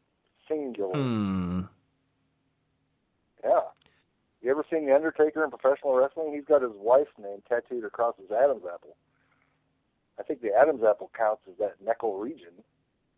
[0.49, 0.95] singular.
[0.95, 1.61] Hmm.
[3.43, 3.61] Yeah.
[4.43, 6.35] You ever seen The Undertaker in professional wrestling?
[6.35, 8.97] He's got his wife's name tattooed across his Adam's apple.
[10.19, 12.53] I think the Adam's apple counts as that neckle region.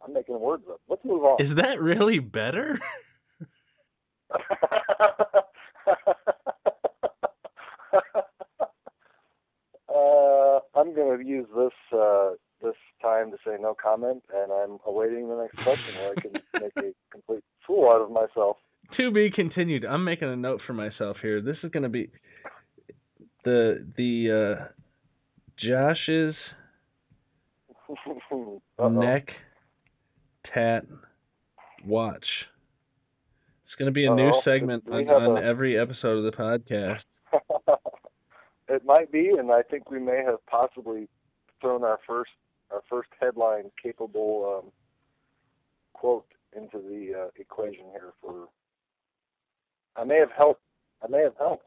[0.05, 0.81] I'm making words up.
[0.89, 1.45] Let's move on.
[1.45, 2.79] Is that really better?
[9.95, 12.31] uh, I'm going to use this uh,
[12.63, 16.33] this time to say no comment, and I'm awaiting the next question where I can
[16.61, 18.57] make a complete fool out of myself.
[18.97, 19.85] to be continued.
[19.85, 21.41] I'm making a note for myself here.
[21.41, 22.11] This is going to be
[23.45, 24.65] the the uh
[25.59, 26.35] Josh's
[28.91, 29.29] neck
[30.53, 30.85] tat
[31.85, 32.25] watch.
[33.77, 34.41] It's going to be a new Uh-oh.
[34.43, 37.01] segment on, on a- every episode of the podcast.
[38.71, 41.09] it might be, and I think we may have possibly
[41.61, 42.31] thrown our first
[42.71, 44.73] our first headline capable um,
[45.93, 46.25] quote
[46.57, 48.15] into the uh, equation here.
[48.23, 48.49] For
[49.95, 50.63] I may have helped.
[51.05, 51.67] I may have helped.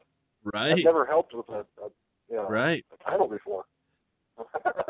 [0.52, 0.72] Right.
[0.72, 1.90] I've never helped with a, a
[2.28, 2.84] you know Right.
[2.92, 3.66] a title before.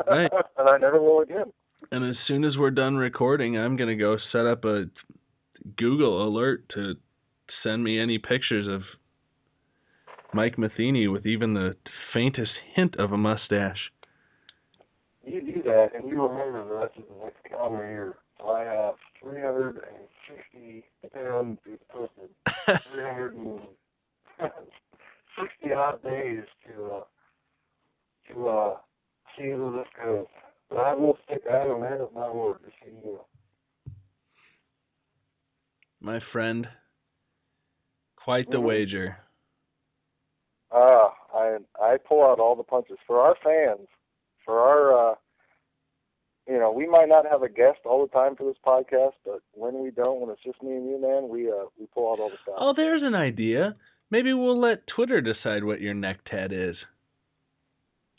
[0.07, 0.31] Right.
[0.57, 1.53] and I never will again.
[1.91, 4.85] And as soon as we're done recording, I'm going to go set up a
[5.77, 6.95] Google alert to
[7.63, 8.81] send me any pictures of
[10.33, 11.75] Mike Matheny with even the
[12.13, 13.91] faintest hint of a mustache.
[15.25, 18.17] You do that, and you remember the rest of the next calendar year.
[18.39, 21.57] So I have 360, depending on
[21.89, 22.29] posted,
[22.93, 27.03] 360 odd days to uh,
[28.33, 28.77] to uh,
[29.37, 30.25] see where this goes.
[30.69, 33.19] But I will stick out on that of my word, just so you.
[35.99, 36.67] My friend,
[38.23, 38.63] quite the Mhm.
[38.63, 39.17] wager.
[40.71, 43.87] Ah, I I pull out all the punches for our fans,
[44.45, 45.15] for our uh,
[46.47, 49.41] you know, we might not have a guest all the time for this podcast, but
[49.53, 52.19] when we don't, when it's just me and you, man, we uh we pull out
[52.19, 52.57] all the stops.
[52.59, 53.75] Oh, there's an idea.
[54.09, 56.75] Maybe we'll let Twitter decide what your neck tat is.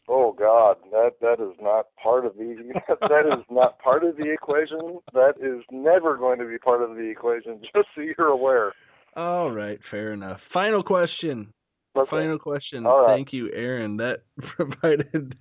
[0.08, 4.30] Oh God, that that is not part of the that is not part of the
[4.30, 5.00] equation.
[5.14, 7.60] That is never going to be part of the equation.
[7.74, 8.72] Just so you're aware.
[9.16, 10.40] All right, fair enough.
[10.52, 11.52] Final question.
[11.94, 12.10] Okay.
[12.10, 12.84] Final question.
[12.84, 13.14] Right.
[13.14, 13.98] Thank you, Aaron.
[13.98, 14.22] That
[14.56, 15.36] provided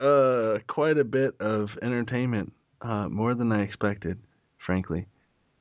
[0.00, 4.18] uh, quite a bit of entertainment, uh, more than I expected,
[4.64, 5.06] frankly.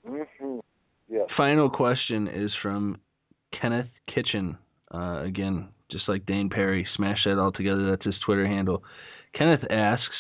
[0.06, 0.60] hmm
[1.10, 1.28] Yes.
[1.38, 2.98] Final question is from
[3.60, 4.58] Kenneth Kitchen.
[4.92, 7.90] Uh, again, just like Dane Perry, smash that all together.
[7.90, 8.84] That's his Twitter handle.
[9.34, 10.16] Kenneth asks,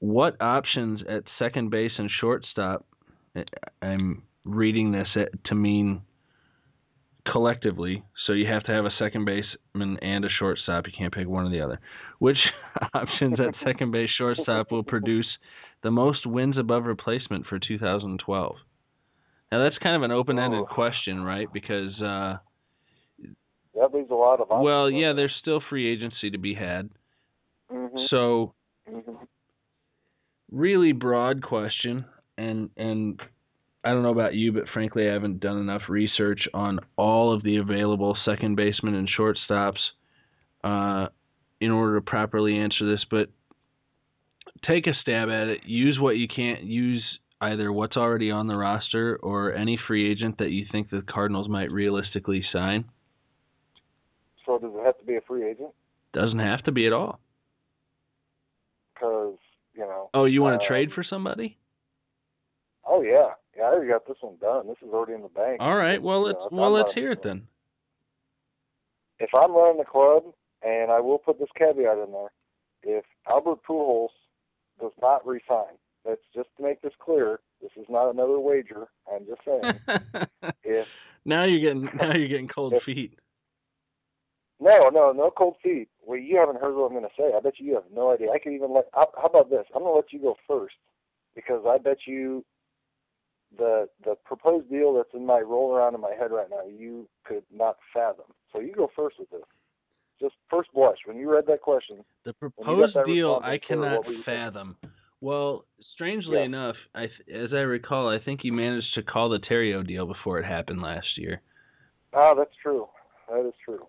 [0.00, 2.84] "What options at second base and shortstop?"
[3.80, 5.08] I'm reading this
[5.44, 6.02] to mean
[7.30, 8.02] collectively.
[8.26, 10.86] So you have to have a second baseman and a shortstop.
[10.86, 11.78] You can't pick one or the other.
[12.18, 12.38] Which
[12.94, 15.26] options at second base, shortstop will produce
[15.82, 18.56] the most wins above replacement for 2012?
[19.52, 20.74] Now that's kind of an open-ended Oh.
[20.74, 21.48] question, right?
[21.52, 22.38] Because uh,
[23.74, 24.64] That leaves a lot of options.
[24.64, 26.90] well, yeah, there's still free agency to be had.
[27.70, 28.54] hmm So
[28.88, 29.12] hmm
[30.50, 32.06] really broad question
[32.38, 33.20] and and
[33.88, 37.42] I don't know about you, but frankly I haven't done enough research on all of
[37.42, 39.78] the available second basemen and shortstops
[40.62, 41.06] uh,
[41.58, 43.30] in order to properly answer this, but
[44.66, 45.60] take a stab at it.
[45.64, 47.02] Use what you can't use
[47.40, 51.48] either what's already on the roster or any free agent that you think the Cardinals
[51.48, 52.84] might realistically sign.
[54.44, 55.70] So does it have to be a free agent?
[56.12, 57.20] Doesn't have to be at all.
[58.92, 59.38] Because
[59.74, 60.10] you know.
[60.12, 61.56] Oh, you want to Um, trade for somebody?
[62.86, 63.64] Oh yeah, yeah.
[63.64, 64.66] I already got this one done.
[64.66, 65.58] This is already in the bank.
[65.60, 66.00] All right.
[66.00, 67.42] Well, let's well let's hear it then.
[69.18, 70.24] If I'm running the club,
[70.62, 72.30] and I will put this caveat in there,
[72.82, 74.10] if Albert Pujols
[74.80, 77.40] does not resign, that's just to make this clear.
[77.60, 78.86] This is not another wager.
[79.12, 80.30] I'm just saying.
[80.62, 80.86] if
[81.24, 83.18] now you're getting now you're getting cold If- feet.
[84.60, 85.88] No, no, no cold feet.
[86.04, 87.30] Well, you haven't heard what I'm going to say.
[87.36, 88.32] I bet you you have no idea.
[88.32, 88.86] I could even let.
[88.92, 89.64] How about this?
[89.72, 90.74] I'm going to let you go first
[91.36, 92.44] because I bet you
[93.56, 97.08] the the proposed deal that's in my roll around in my head right now you
[97.24, 98.26] could not fathom.
[98.52, 99.42] So you go first with this.
[100.20, 102.04] Just first blush when you read that question.
[102.24, 104.76] The When you got proposed deal I cannot fathom.
[105.20, 106.44] Well, strangely Yeah.
[106.44, 110.38] enough, I as I recall, I think you managed to call the Theriot deal before
[110.38, 111.40] it happened last year.
[112.12, 112.88] Ah, that's true.
[113.28, 113.86] That is true.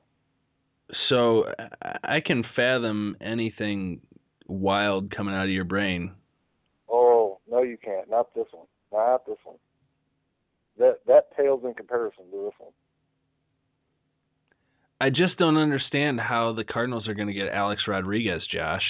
[1.07, 1.53] So
[2.03, 4.01] I can fathom anything
[4.47, 6.13] wild coming out of your brain.
[6.87, 8.09] Oh no, you can't.
[8.09, 8.65] Not this one.
[8.91, 9.57] Not this one.
[10.77, 12.71] That that pales in comparison to this one.
[15.01, 18.83] I just don't understand how the Cardinals are going to get Alex Rodriguez, Josh.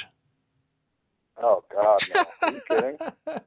[1.41, 2.25] Oh God, no.
[2.41, 2.97] Are you kidding?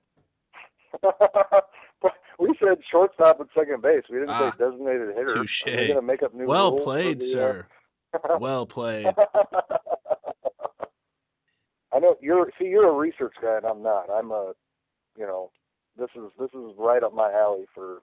[2.38, 4.02] we said shortstop and second base.
[4.10, 5.32] We didn't Ah, say designated hitter.
[5.32, 5.50] Are touche.
[5.66, 7.66] we going to make up new well rules played, the, uh, sir.
[8.40, 9.06] Well played.
[11.94, 12.50] I know you're.
[12.58, 14.08] See, you're a research guy, and I'm not.
[14.10, 14.52] I'm a,
[15.16, 15.50] you know,
[15.98, 18.02] this is this is right up my alley for.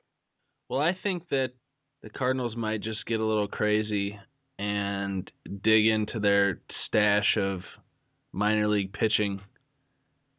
[0.69, 1.51] Well, I think that
[2.01, 4.17] the Cardinals might just get a little crazy
[4.59, 5.29] and
[5.63, 7.61] dig into their stash of
[8.33, 9.41] minor league pitching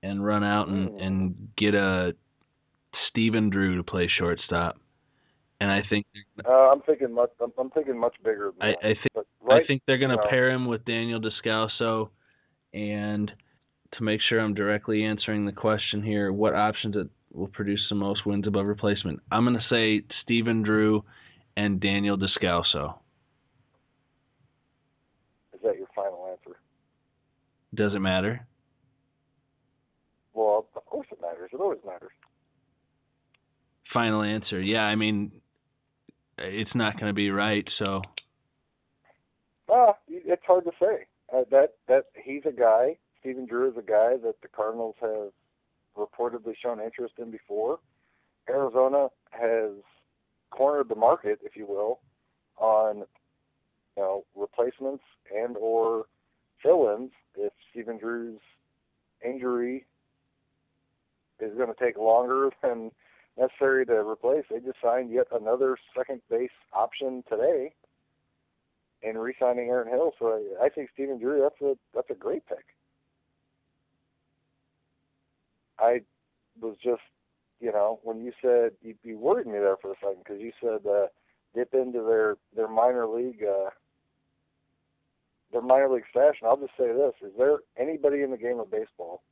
[0.02, 1.02] and run out and, Mm.
[1.02, 2.14] and get a
[3.08, 4.78] Stephen Drew to play shortstop.
[5.60, 6.06] And I think
[6.44, 7.30] Uh, I'm thinking much.
[7.40, 8.68] I'm, I'm thinking much bigger I.
[8.82, 10.30] I think right, I think they're going to you know.
[10.30, 12.10] pair him with Daniel Descalso.
[12.72, 13.30] And
[13.92, 17.94] to make sure I'm directly answering the question here, what options it will produce the
[17.94, 19.20] most wins above replacement?
[19.30, 21.04] I'm going to say Stephen Drew
[21.56, 22.98] and Daniel Descalso.
[25.54, 26.58] is that your final answer?
[27.74, 28.46] Does it matter?
[30.34, 31.50] Well, of course it matters.
[31.52, 32.12] It always matters.
[33.92, 34.60] Final answer.
[34.60, 35.32] Yeah, I mean,
[36.38, 37.68] it's not going to be right.
[37.78, 38.02] So
[39.72, 41.06] Ah, it's hard to say.
[41.32, 42.96] Uh, that that he's a guy.
[43.20, 45.30] Stephen Drew is a guy that the Cardinals have
[46.06, 47.78] reportedly shown interest in before.
[48.48, 49.70] Arizona has
[50.50, 52.00] cornered the market, if you will,
[52.56, 52.98] on
[53.96, 56.06] you know replacements and or
[56.62, 58.40] fill-ins if Stephen Drew's
[59.24, 59.86] injury
[61.40, 62.90] is going to take longer than
[63.38, 64.44] necessary to replace.
[64.50, 67.72] They just signed yet another second base option today
[69.02, 70.12] in re-signing Aaron Hill.
[70.18, 70.26] So
[70.60, 72.64] I, I think Stephen Drew, that's a that's a great pick.
[75.80, 76.00] I
[76.60, 77.02] was just,
[77.60, 80.52] you know, when you said you, you worried me there for a second because you
[80.60, 81.06] said uh,
[81.54, 83.70] dip into their their minor league uh,
[85.52, 86.46] their minor league fashion.
[86.46, 89.22] I'll just say this: Is there anybody in the game of baseball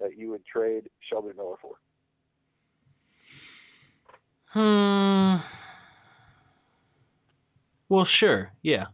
[0.00, 1.74] that you would trade Shelby Miller for?
[4.50, 5.44] Hmm.
[7.88, 8.50] Well, sure.
[8.62, 8.86] Yeah.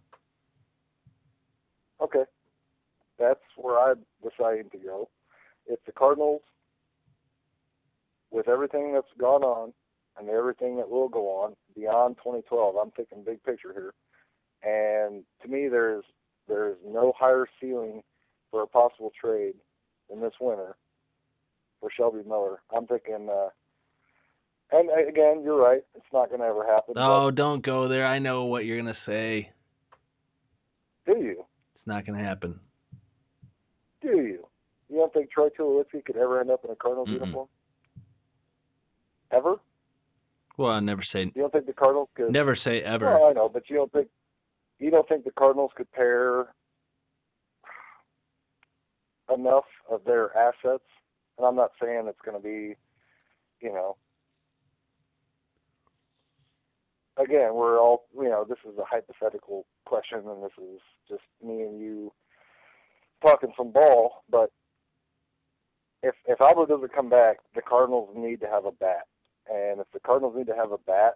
[2.01, 2.25] Okay.
[3.19, 5.09] That's where I'm deciding to go.
[5.67, 6.43] If the Cardinals,
[8.35, 9.73] with everything that's gone on
[10.19, 13.95] and everything that will go on beyond 2012, I'm thinking big picture here.
[14.63, 16.05] And to me, there's
[16.49, 18.03] there's no higher ceiling
[18.51, 19.55] for a possible trade
[20.11, 20.77] than this winter
[21.81, 22.61] for Shelby Miller.
[22.75, 23.49] I'm thinking, uh,
[24.73, 25.83] and uh, again, you're right.
[25.95, 26.95] It's not going to ever happen.
[26.97, 28.07] Oh, don't go there.
[28.07, 29.51] I know what you're going to say.
[31.07, 31.45] do you?
[31.75, 32.59] It's not going to happen.
[34.03, 34.47] Do you?
[34.91, 37.21] You don't think Troy Tulowitzki could ever end up in a Cardinals Mm-mm.
[37.21, 37.49] uniform?
[39.35, 39.57] Ever?
[40.57, 42.31] Well, I never say You don't think the Cardinals could?
[42.31, 43.07] never say ever.
[43.07, 44.09] Well, I know, but you don't think
[44.79, 46.49] you don't think the Cardinals could pair
[49.35, 50.85] enough of their assets?
[51.39, 52.77] And I'm not saying it's going to be,
[53.61, 53.97] you know.
[57.17, 58.45] Again, we're all you know.
[58.49, 62.13] This is a hypothetical question, and this is just me and you
[63.25, 64.25] talking some ball.
[64.29, 64.51] But
[66.03, 69.07] if if Albert doesn't come back, the Cardinals need to have a bat,
[69.53, 71.15] and if the Cardinals need to have a bat,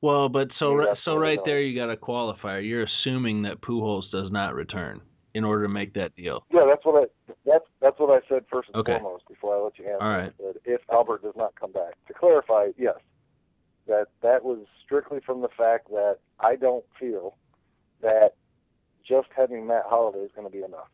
[0.00, 2.66] Well, but so Yeah, ri- that's so right there you got a qualifier.
[2.66, 5.00] You're assuming that Pujols does not return
[5.34, 6.44] in order to make that deal.
[6.50, 8.98] Yeah, that's what I that's that's what I said first and Okay.
[8.98, 10.02] foremost before I let you answer.
[10.04, 10.32] All right.
[10.38, 11.94] Said if Albert does not come back.
[12.06, 12.96] To clarify, yes,
[13.86, 17.36] that that was strictly from the fact that I don't feel
[18.00, 18.34] that
[19.06, 20.88] just having Matt Holliday is going to be enough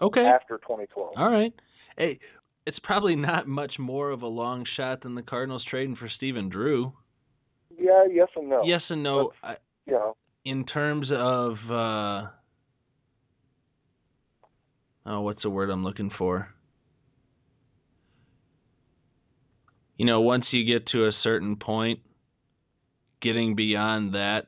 [0.00, 0.24] Okay.
[0.24, 1.12] after 2012.
[1.16, 1.52] All right.
[1.98, 2.18] Hey,
[2.66, 6.48] it's probably not much more of a long shot than the Cardinals trading for Stephen
[6.48, 6.92] Drew.
[7.78, 8.62] Yeah, yes and no.
[8.64, 9.32] Yes and no.
[9.42, 9.56] I,
[9.86, 12.26] You know, in terms of uh
[15.06, 16.48] oh what's the word i'm looking for
[19.96, 22.00] you know once you get to a certain point
[23.20, 24.46] getting beyond that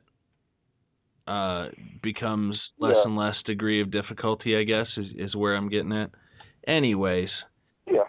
[1.27, 1.67] uh
[2.01, 3.03] becomes less Yeah.
[3.05, 6.09] and less degree of difficulty i guess is, is where i'm getting at
[6.67, 7.29] anyways
[7.87, 8.01] yeah,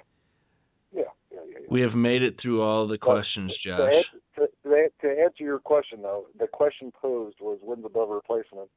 [0.94, 1.02] yeah,
[1.32, 1.58] yeah, yeah.
[1.60, 1.63] yeah.
[1.74, 4.04] We have made it through all the questions josh
[4.36, 8.68] to, to, to answer your question, though, the question posed was wins above replacement.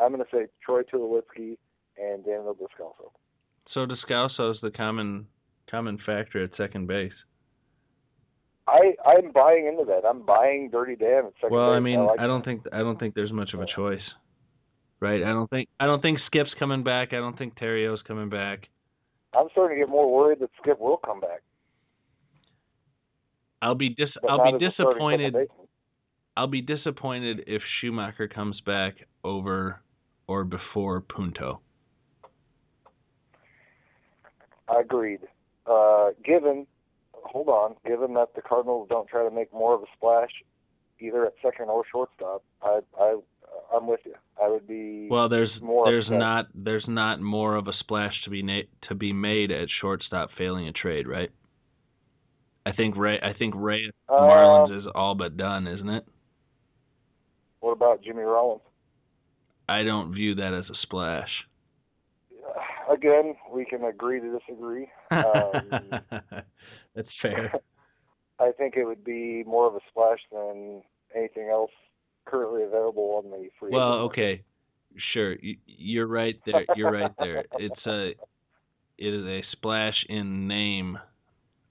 [0.00, 1.58] I'm going to say Troy Tulowitzki
[1.96, 3.12] and Daniel Descalso.
[3.72, 5.28] so descalso is the common
[5.70, 7.12] common factor at second base
[8.66, 10.04] I I'm buying into that.
[10.04, 11.76] I'm buying Dirty Dan at second Well, base.
[11.76, 12.44] I mean, like I don't that.
[12.46, 14.02] think I don't think there's much of a choice,
[14.98, 15.22] right?
[15.22, 17.12] I don't think I don't think Skip's coming back.
[17.12, 18.66] I don't think Theriot's coming back.
[19.38, 21.42] I'm starting to get more worried that Skip will come back.
[23.62, 25.48] I'll be dis But I'll be as a starting disappointed.
[26.36, 28.94] I'll be disappointed if Schumaker comes back
[29.24, 29.80] over
[30.26, 31.60] or before Punto.
[34.68, 35.20] I Agreed.
[35.66, 36.66] Uh, given,
[37.12, 40.30] hold on, given that the Cardinals don't try to make more of a splash,
[41.00, 43.18] either at second or shortstop, I I
[43.74, 44.14] I'm with you.
[44.42, 45.08] I would be.
[45.10, 46.18] Well, there's More there's upset.
[46.18, 50.30] not there's not more of a splash to be na- to be made at shortstop
[50.38, 51.30] failing a trade, right?
[52.66, 56.04] I think Ray I think Ray Uh, Marlins is all but done, isn't it?
[57.60, 58.62] What about Jimmy Rollins?
[59.68, 61.28] I don't view that as a splash.
[62.90, 64.88] Again, we can agree to disagree.
[65.10, 66.00] Um,
[66.96, 67.52] That's fair.
[68.40, 70.82] I think it would be more of a splash than
[71.14, 71.70] anything else
[72.24, 73.70] currently available on the free.
[73.70, 74.04] Well, market.
[74.04, 74.42] okay,
[75.12, 75.34] sure.
[75.34, 76.64] You, you're right there.
[76.74, 77.44] You're right there.
[77.58, 78.08] It's a,
[78.98, 80.98] it is a splash in name.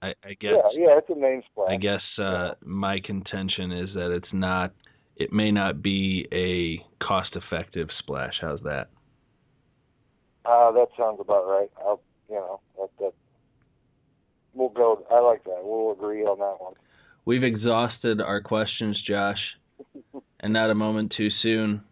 [0.02, 0.52] I, I guess.
[0.72, 1.70] Yeah, yeah, it's a name splash.
[1.70, 2.52] I guess uh, Yeah.
[2.62, 4.72] my contention is that it's not.
[5.16, 8.32] It may not be a cost-effective splash.
[8.40, 8.88] How's that?
[10.46, 11.70] Uh, that sounds about right.
[11.78, 13.12] I'll, you know, that, that
[14.54, 15.04] we'll go.
[15.10, 15.58] I like that.
[15.62, 16.72] We'll agree on that one.
[17.26, 19.38] We've exhausted our questions, Josh,
[20.40, 21.82] and not a moment too soon.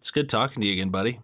[0.00, 1.20] It's good talking to you again, buddy.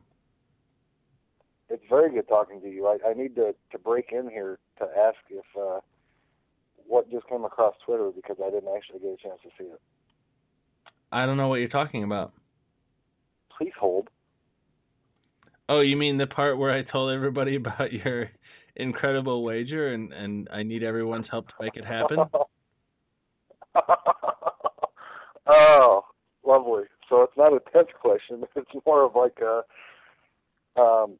[1.71, 2.87] It's very good talking to you.
[2.87, 5.81] I, I need to to break in here to ask if uh,
[6.89, 9.81] what just came across Twitter because I didn't actually get a chance to see it.
[11.13, 12.33] I don't know what you're talking about.
[13.57, 14.09] Please hold.
[15.69, 18.31] Oh, you mean the part where I told everybody about your
[18.77, 22.19] incredible wager and, and I need everyone's help to make it happen?
[25.47, 26.05] oh,
[26.47, 26.85] lovely.
[27.09, 28.45] So it's not a test question.
[28.57, 31.19] It's more of like a, um,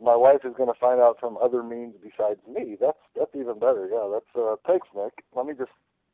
[0.00, 2.76] my wife is going to find out from other means besides me.
[2.80, 3.88] That's that's even better.
[3.90, 5.24] Yeah, that's uh, thanks, Nick.
[5.34, 5.70] Let me just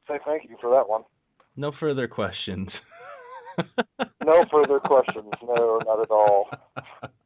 [0.08, 1.02] say thank you for that one.
[1.56, 2.68] No further questions.
[4.24, 5.30] No further questions.
[5.42, 6.48] No, not at all.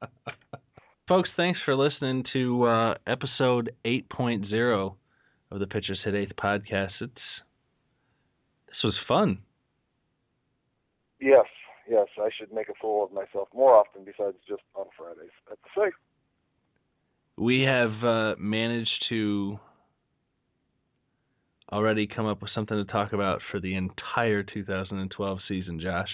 [1.09, 4.95] Folks, thanks for listening to uh, episode 8.0
[5.51, 6.91] of the Pitchers Hit Eighth podcast.
[7.01, 7.13] It's
[8.67, 9.39] this was fun.
[11.21, 11.47] Yes,
[11.89, 15.31] yes, I should make a fool of myself more often besides just on Fridays.
[15.49, 15.95] That's safe.
[17.39, 19.61] We have uh, managed to
[21.71, 26.09] already come up with something to talk about for the entire 2012 season, Josh.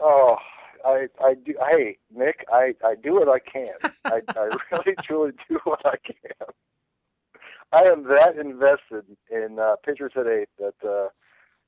[0.00, 0.36] Oh,
[0.84, 1.54] I I do.
[1.70, 3.74] Hey, Nick, I I do what I can.
[4.04, 6.48] I I really truly do what I can.
[7.72, 11.08] I am that invested in uh, pitchers at eight that uh,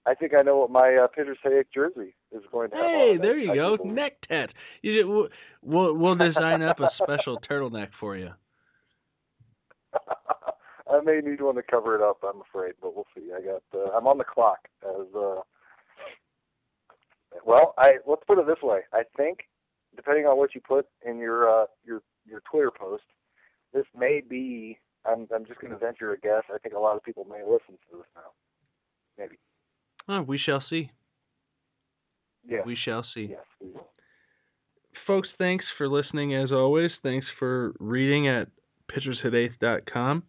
[0.07, 2.84] I think I know what my uh, at eight jersey is going to have.
[2.86, 4.51] Hey, there you I go, neck tat.
[4.82, 5.28] You did, we'll,
[5.62, 8.30] we'll we'll design up a special turtleneck for you.
[10.90, 12.18] I may need one to cover it up.
[12.24, 13.30] I'm afraid, but we'll see.
[13.32, 13.62] I got.
[13.74, 15.07] Uh, I'm on the clock as.
[15.14, 15.40] Uh,
[17.44, 18.80] well, I let's put it this way.
[18.92, 19.40] I think,
[19.94, 23.05] depending on what you put in your uh, your your Twitter post,
[23.74, 24.78] this may be.
[25.05, 26.42] I'm I'm just going to venture a guess.
[26.53, 28.32] I think a lot of people may listen to this now.
[29.18, 29.36] Maybe.
[30.09, 30.90] Oh, we shall see.
[32.48, 32.61] Yeah.
[32.64, 33.28] We shall see.
[33.30, 33.40] yes.
[33.61, 33.70] We.
[35.07, 36.90] Folks, thanks for listening as always.
[37.03, 38.48] Thanks for reading at
[38.90, 40.22] pitchershiteighth.com.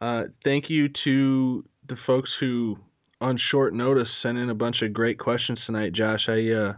[0.00, 2.76] Uh, thank you to the folks who,
[3.20, 5.92] on short notice, sent in a bunch of great questions tonight.
[5.92, 6.74] Josh, I uh,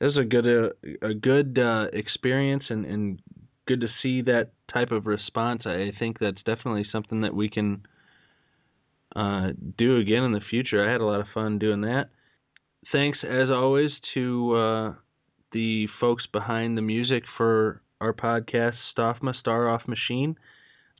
[0.00, 3.22] it was a good uh, a good uh, experience and, and
[3.66, 5.62] good to see that type of response.
[5.64, 7.82] I think that's definitely something that we can
[9.14, 9.48] uh,
[9.78, 10.86] do again in the future.
[10.86, 12.10] I had a lot of fun doing that.
[12.90, 14.94] Thanks as always to uh,
[15.52, 20.36] the folks behind the music for our podcast, Stoffma Star Off Machine.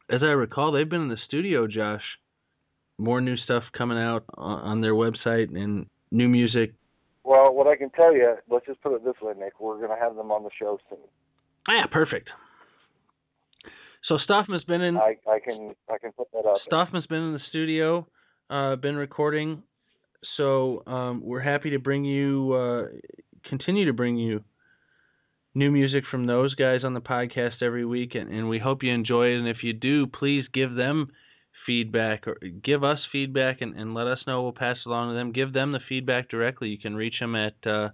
[0.08, 2.02] As I recall, they've been in the studio, Josh.
[2.98, 6.74] More new stuff coming out on their website and new music.
[7.24, 9.60] Well, what I can tell you, let's just put it this way, Nick.
[9.60, 10.98] We're going to have them on the show soon.
[11.68, 12.28] Ah, yeah, perfect.
[14.08, 16.54] So Stoffman's been in I I can I can put that there.
[16.66, 18.06] Stoffman's been in the studio,
[18.50, 19.62] uh, been recording.
[20.36, 22.86] So um, we're happy to bring you, uh,
[23.48, 24.44] continue to bring you
[25.54, 28.92] new music from those guys on the podcast every week, and, and we hope you
[28.92, 29.38] enjoy it.
[29.38, 31.10] And if you do, please give them
[31.66, 34.42] feedback or give us feedback and, and let us know.
[34.42, 35.32] We'll pass it along to them.
[35.32, 36.68] Give them the feedback directly.
[36.68, 37.88] You can reach them at uh,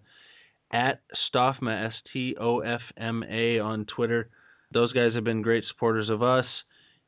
[0.71, 1.01] at
[1.33, 4.29] Stoffma S T O F M A on Twitter.
[4.73, 6.45] Those guys have been great supporters of us.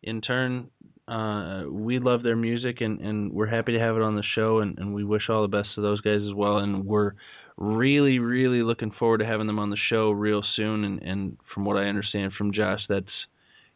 [0.02, 0.70] In turn,
[1.08, 4.60] uh, we love their music and, and we're happy to have it on the show
[4.60, 6.58] and, and we wish all the best to those guys as well.
[6.58, 7.12] And we're
[7.56, 10.84] really really looking forward to having them on the show real soon.
[10.84, 13.06] And, and from what I understand from Josh that's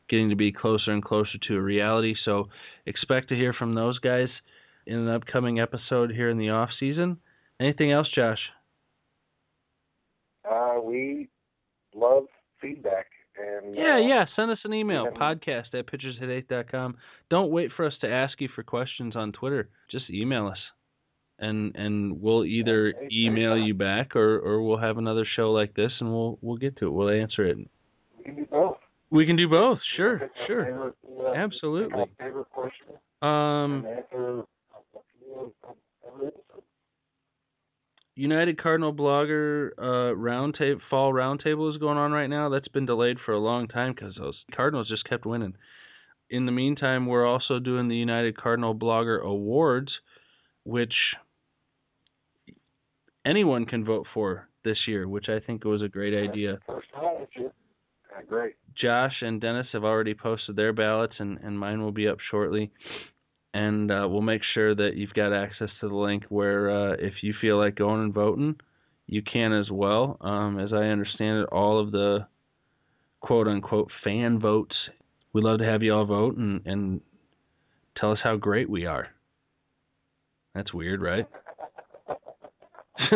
[0.08, 2.14] getting to be closer and closer to a reality.
[2.24, 2.48] So
[2.86, 4.28] expect to hear from those guys
[4.86, 7.18] in an upcoming episode here in the off season.
[7.60, 8.40] Anything else Josh?
[10.50, 11.28] Uh, we
[11.94, 12.24] love
[12.60, 13.06] feedback
[13.38, 14.26] and Yeah, uh, yeah.
[14.36, 16.96] Send us an email, podcast at pitchershit8.com.
[17.30, 19.68] Don't wait for us to ask you for questions on Twitter.
[19.90, 20.58] Just email us.
[21.38, 25.90] And and we'll either email you back or, or we'll have another show like this
[26.00, 26.90] and we'll we'll get to it.
[26.90, 27.58] We'll answer it.
[28.18, 28.76] we can do both.
[29.10, 29.78] We can do both.
[29.96, 30.64] Sure, sure.
[30.64, 32.02] favorite, uh, Absolutely.
[33.22, 34.44] Um and answer a
[35.18, 35.74] few of
[36.06, 36.62] every episode.
[38.16, 42.48] United Cardinal Blogger uh, roundtable fall roundtable is going on right now.
[42.48, 45.54] That's been delayed for a long time because those Cardinals just kept winning.
[46.30, 49.92] In the meantime, we're also doing the United Cardinal Blogger Awards,
[50.64, 50.94] which
[53.26, 56.58] anyone can vote for this year, which I think was a great idea.
[56.66, 57.52] First time this year.
[58.28, 58.54] Great.
[58.80, 62.70] Josh and Dennis have already posted their ballots, and, and mine will be up shortly.
[63.54, 67.14] And uh, we'll make sure that you've got access to the link where uh, if
[67.22, 68.56] you feel like going and voting,
[69.06, 70.18] you can as well.
[70.20, 72.26] Um, as I understand it, all of the
[73.20, 74.74] quote unquote fan votes,
[75.32, 77.00] we'd love to have you all vote and, and
[77.96, 79.08] tell us how great we are.
[80.54, 81.28] That's weird, right?
[82.98, 83.10] I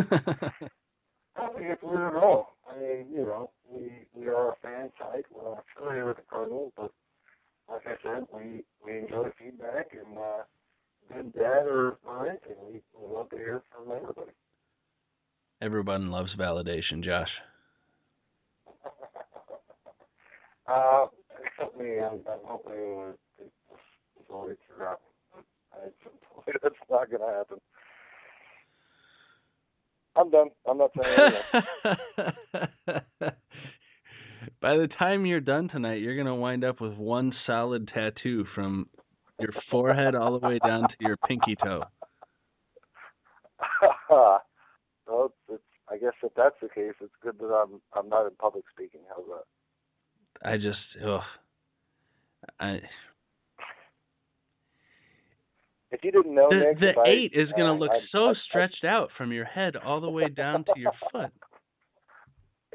[1.37, 2.57] don't think it's weird at all.
[2.71, 5.25] I mean, you know, we we are a fan site.
[5.35, 6.93] We're not affiliated with the Cardinals, but
[7.71, 10.43] like I said, we we enjoy feedback and uh,
[11.13, 12.57] good, bad, or or anything.
[12.67, 14.33] We we love to hear from everybody.
[15.61, 17.29] Everyone loves validation, Josh.
[20.69, 21.07] uh,
[21.45, 23.51] except me, I'm, I'm hoping it,
[24.21, 24.99] it's already forgotten.
[26.63, 27.59] That's not going to happen.
[30.17, 30.49] I'm done.
[30.69, 31.19] I'm not saying
[31.55, 33.33] anything.
[34.61, 38.89] By the time you're done tonight, you're gonna wind up with one solid tattoo from
[39.39, 41.85] your forehead all the way down to your pinky toe.
[44.11, 48.33] well, it's, I guess if that's the case, it's good that I'm I'm not in
[48.41, 49.01] public speaking.
[49.09, 50.49] How's that?
[50.49, 51.21] I just, ugh.
[52.61, 52.81] I
[55.91, 58.01] If you didn't know, the Nick, the if I- eight is gonna uh, look I-
[58.11, 61.31] so I- stretched out from your head all the way down to your foot.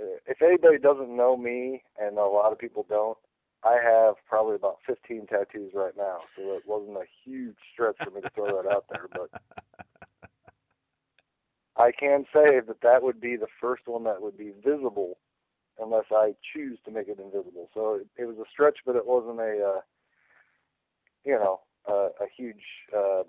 [0.03, 3.17] Uh, if anybody doesn't know me, and a lot of people don't,
[3.63, 8.11] I have probably about 15 tattoos right now, so it wasn't a huge stretch for
[8.11, 9.07] me to throw that out there.
[9.11, 9.29] But
[11.77, 15.17] I can say that that would be the first one that would be visible,
[15.81, 17.69] unless I choose to make it invisible.
[17.73, 19.81] So it, it was a stretch, but it wasn't a, uh,
[21.23, 22.63] you know, uh, a huge
[22.95, 23.23] um,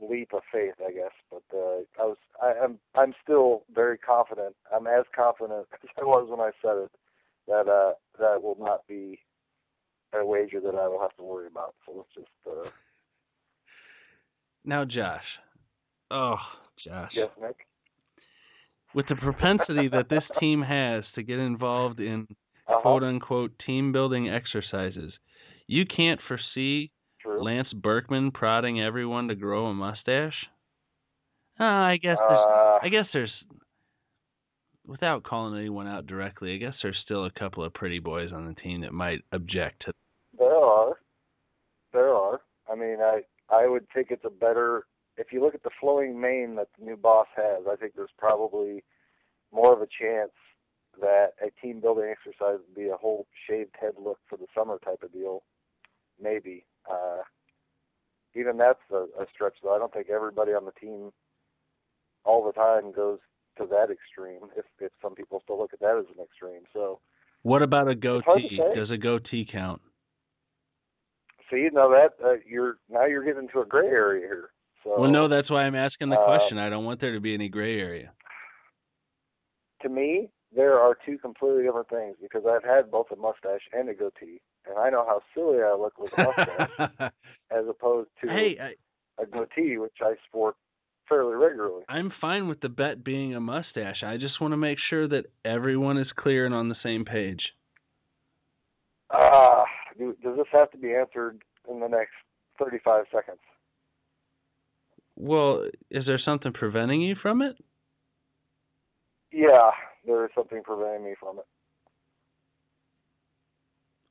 [0.00, 1.12] leap of faith, I guess.
[1.30, 4.54] But uh, I was, I, I'm, I'm still very confident.
[4.74, 6.90] I'm as confident as I was when I said it
[7.46, 9.20] that uh, that will not be
[10.14, 11.74] a wager that I will have to worry about.
[11.86, 12.68] So let's just uh,
[14.64, 15.22] Now, Josh.
[16.10, 16.36] Oh,
[16.84, 17.10] Josh.
[17.14, 17.66] yes, Nick.
[18.94, 22.26] With the propensity that this team has to get involved in
[22.66, 22.80] Uh-huh.
[22.80, 25.12] quote unquote team building exercises,
[25.66, 26.90] you can't foresee
[27.24, 27.42] True.
[27.42, 30.34] Lance Berkman prodding everyone to grow a mustache?
[31.58, 33.32] Uh, I guess there's, Uh, I guess there's
[34.86, 38.46] without calling anyone out directly, I guess there's still a couple of pretty boys on
[38.46, 39.92] the team that might object to
[40.38, 41.00] There are.
[41.92, 42.42] There are.
[42.70, 44.86] I mean, I I would think it's a better
[45.16, 47.64] if you look at the flowing mane that the new boss has.
[47.70, 48.82] I think there's probably
[49.52, 50.32] more of a chance
[51.00, 54.78] that a team building exercise would be a whole shaved head look for the summer
[54.84, 55.42] type of deal.
[56.20, 56.66] Maybe.
[56.90, 57.22] Uh,
[58.34, 59.74] even that's a, a stretch, though.
[59.74, 61.10] I don't think everybody on the team
[62.24, 63.18] all the time goes
[63.58, 64.50] to that extreme.
[64.56, 67.00] If if some people still look at that as an extreme, so.
[67.42, 68.58] What about a goatee?
[68.74, 69.82] Does a goatee count?
[71.50, 74.50] See, now that uh, you're now you're getting into a gray area here.
[74.82, 76.58] So Well, no, that's why I'm asking the uh, question.
[76.58, 78.12] I don't want there to be any gray area.
[79.82, 83.88] to me, there are two completely different things because I've had both a mustache and
[83.88, 87.12] a goatee, and I know how silly I look with a mustache
[87.50, 90.56] as opposed to hey, I, a goatee, which I sport
[91.08, 91.84] fairly regularly.
[91.88, 94.02] I'm fine with the bet being a mustache.
[94.02, 97.52] I just want to make sure that everyone is clear and on the same page.
[99.10, 99.64] Ah,
[99.98, 102.14] do, does this have to be answered in the next
[102.58, 103.38] 35 seconds?
[105.16, 107.56] Well, is there something preventing you from it?
[109.30, 109.70] Yeah,
[110.06, 111.46] there is something preventing me from it.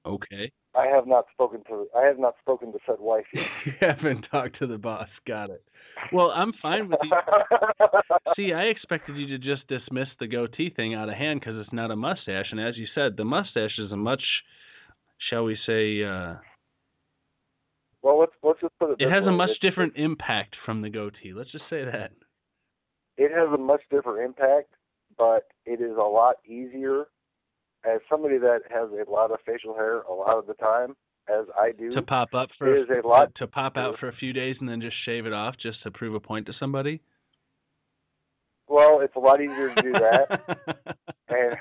[0.05, 0.51] Okay.
[0.75, 3.45] I have not spoken to I have not spoken to said wife yet.
[3.65, 5.07] you haven't talked to the boss.
[5.27, 5.63] Got it.
[6.11, 7.11] Well, I'm fine with you.
[8.35, 11.71] See, I expected you to just dismiss the goatee thing out of hand because it's
[11.71, 14.23] not a mustache, and as you said, the mustache is a much,
[15.29, 16.33] shall we say, uh,
[18.01, 18.97] well, let's let's just put it.
[18.99, 21.31] it has a much It's- different impact from the goatee.
[21.33, 22.11] Let's just say that.
[23.17, 24.73] it has a much different impact,
[25.17, 27.05] but it is a lot easier
[27.85, 30.95] as somebody that has a lot of facial hair a lot of the time,
[31.29, 31.93] as I do.
[31.95, 34.67] To pop up for is a lot- to pop out for a few days and
[34.69, 37.01] then just shave it off just to prove a point to somebody.
[38.67, 40.27] well, it's a lot easier to do that,
[41.29, 41.55] and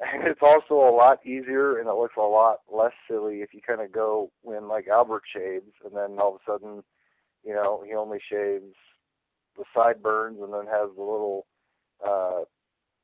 [0.00, 3.60] and it's also a lot easier and it looks a lot less silly if you
[3.60, 6.82] kind of go when like Albert shaves and then all of a sudden,
[7.44, 8.74] you know, he only shaves
[9.58, 11.46] the sideburns and then has the little
[12.06, 12.40] uh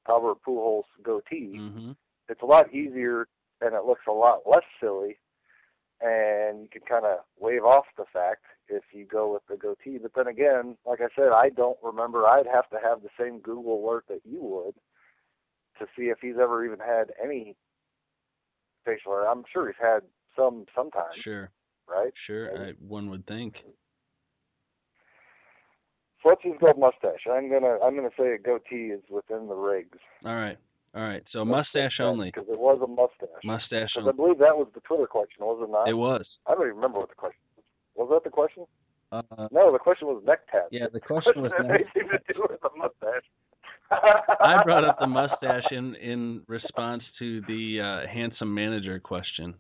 [0.09, 1.57] Albert Pujols goatee.
[1.59, 1.93] hmm
[2.29, 3.29] it's a lot easier
[3.61, 5.19] and it looks a lot less silly.
[6.01, 9.99] And you can kind of wave off the fact if you go with the goatee.
[9.99, 12.27] But then again like i said i don't remember.
[12.27, 14.75] I'd have to have the same google alert that you would
[15.79, 17.55] to see if he's ever even had any
[18.85, 19.29] facial hair.
[19.29, 20.01] I'm sure he's had
[20.37, 21.51] some sometimes Sure,
[21.89, 22.13] right?
[22.27, 22.69] Sure.
[22.69, 23.55] I, one would think.
[26.23, 27.27] so let's just go mustache.
[27.31, 29.99] I'm gonna i'm gonna say a goatee is within the rigs.
[30.25, 30.59] All right,
[30.97, 31.23] all right.
[31.33, 32.29] So mustache only.
[32.33, 35.61] because it was a mustache Mustache because i believe that was the twitter question was
[35.63, 36.27] it not It was.
[36.47, 37.65] I don't even remember what the question was.
[37.97, 38.65] Was that the question?
[39.13, 40.69] Uh, No, the question was neck tats.
[40.73, 41.53] yeah, the question was.
[41.59, 43.29] That anything to do with the mustache?
[44.41, 49.55] I brought up the mustache in in response to the uh, handsome manager question.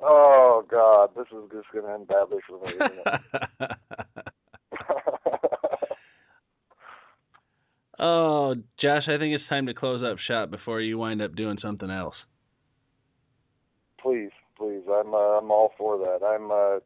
[0.00, 2.72] Oh God, this is just going to end badly for me.
[2.80, 3.80] Isn't it?
[8.04, 11.56] Oh, Josh, I think it's time to close up shop before you wind up doing
[11.62, 12.16] something else.
[14.02, 16.26] please, please, I'm uh, I'm all for that.
[16.26, 16.80] I'm uh,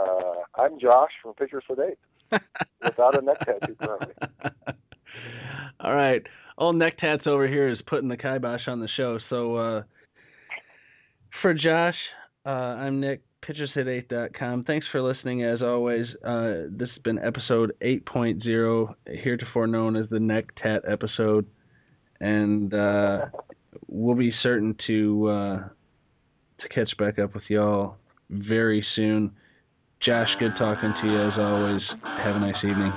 [0.00, 2.42] uh, I'm Josh from Pitchers Hit Eighth
[2.82, 4.14] without a neck tattoo currently.
[5.80, 6.22] All right.
[6.56, 9.18] Old neck tats over here is putting the kibosh on the show.
[9.28, 9.82] So uh,
[11.42, 11.96] for Josh,
[12.46, 14.64] uh, I'm Nick, pitchershit8.com.
[14.64, 16.06] Thanks for listening as always.
[16.24, 21.46] Uh, this has been episode 8.0, heretofore known as the neck tat episode.
[22.20, 23.26] And uh,
[23.88, 25.68] we'll be certain to uh,
[26.60, 27.96] to catch back up with y'all
[28.30, 29.32] very soon.
[30.00, 31.82] Josh, good talking to you as always.
[32.04, 32.92] Have a nice evening.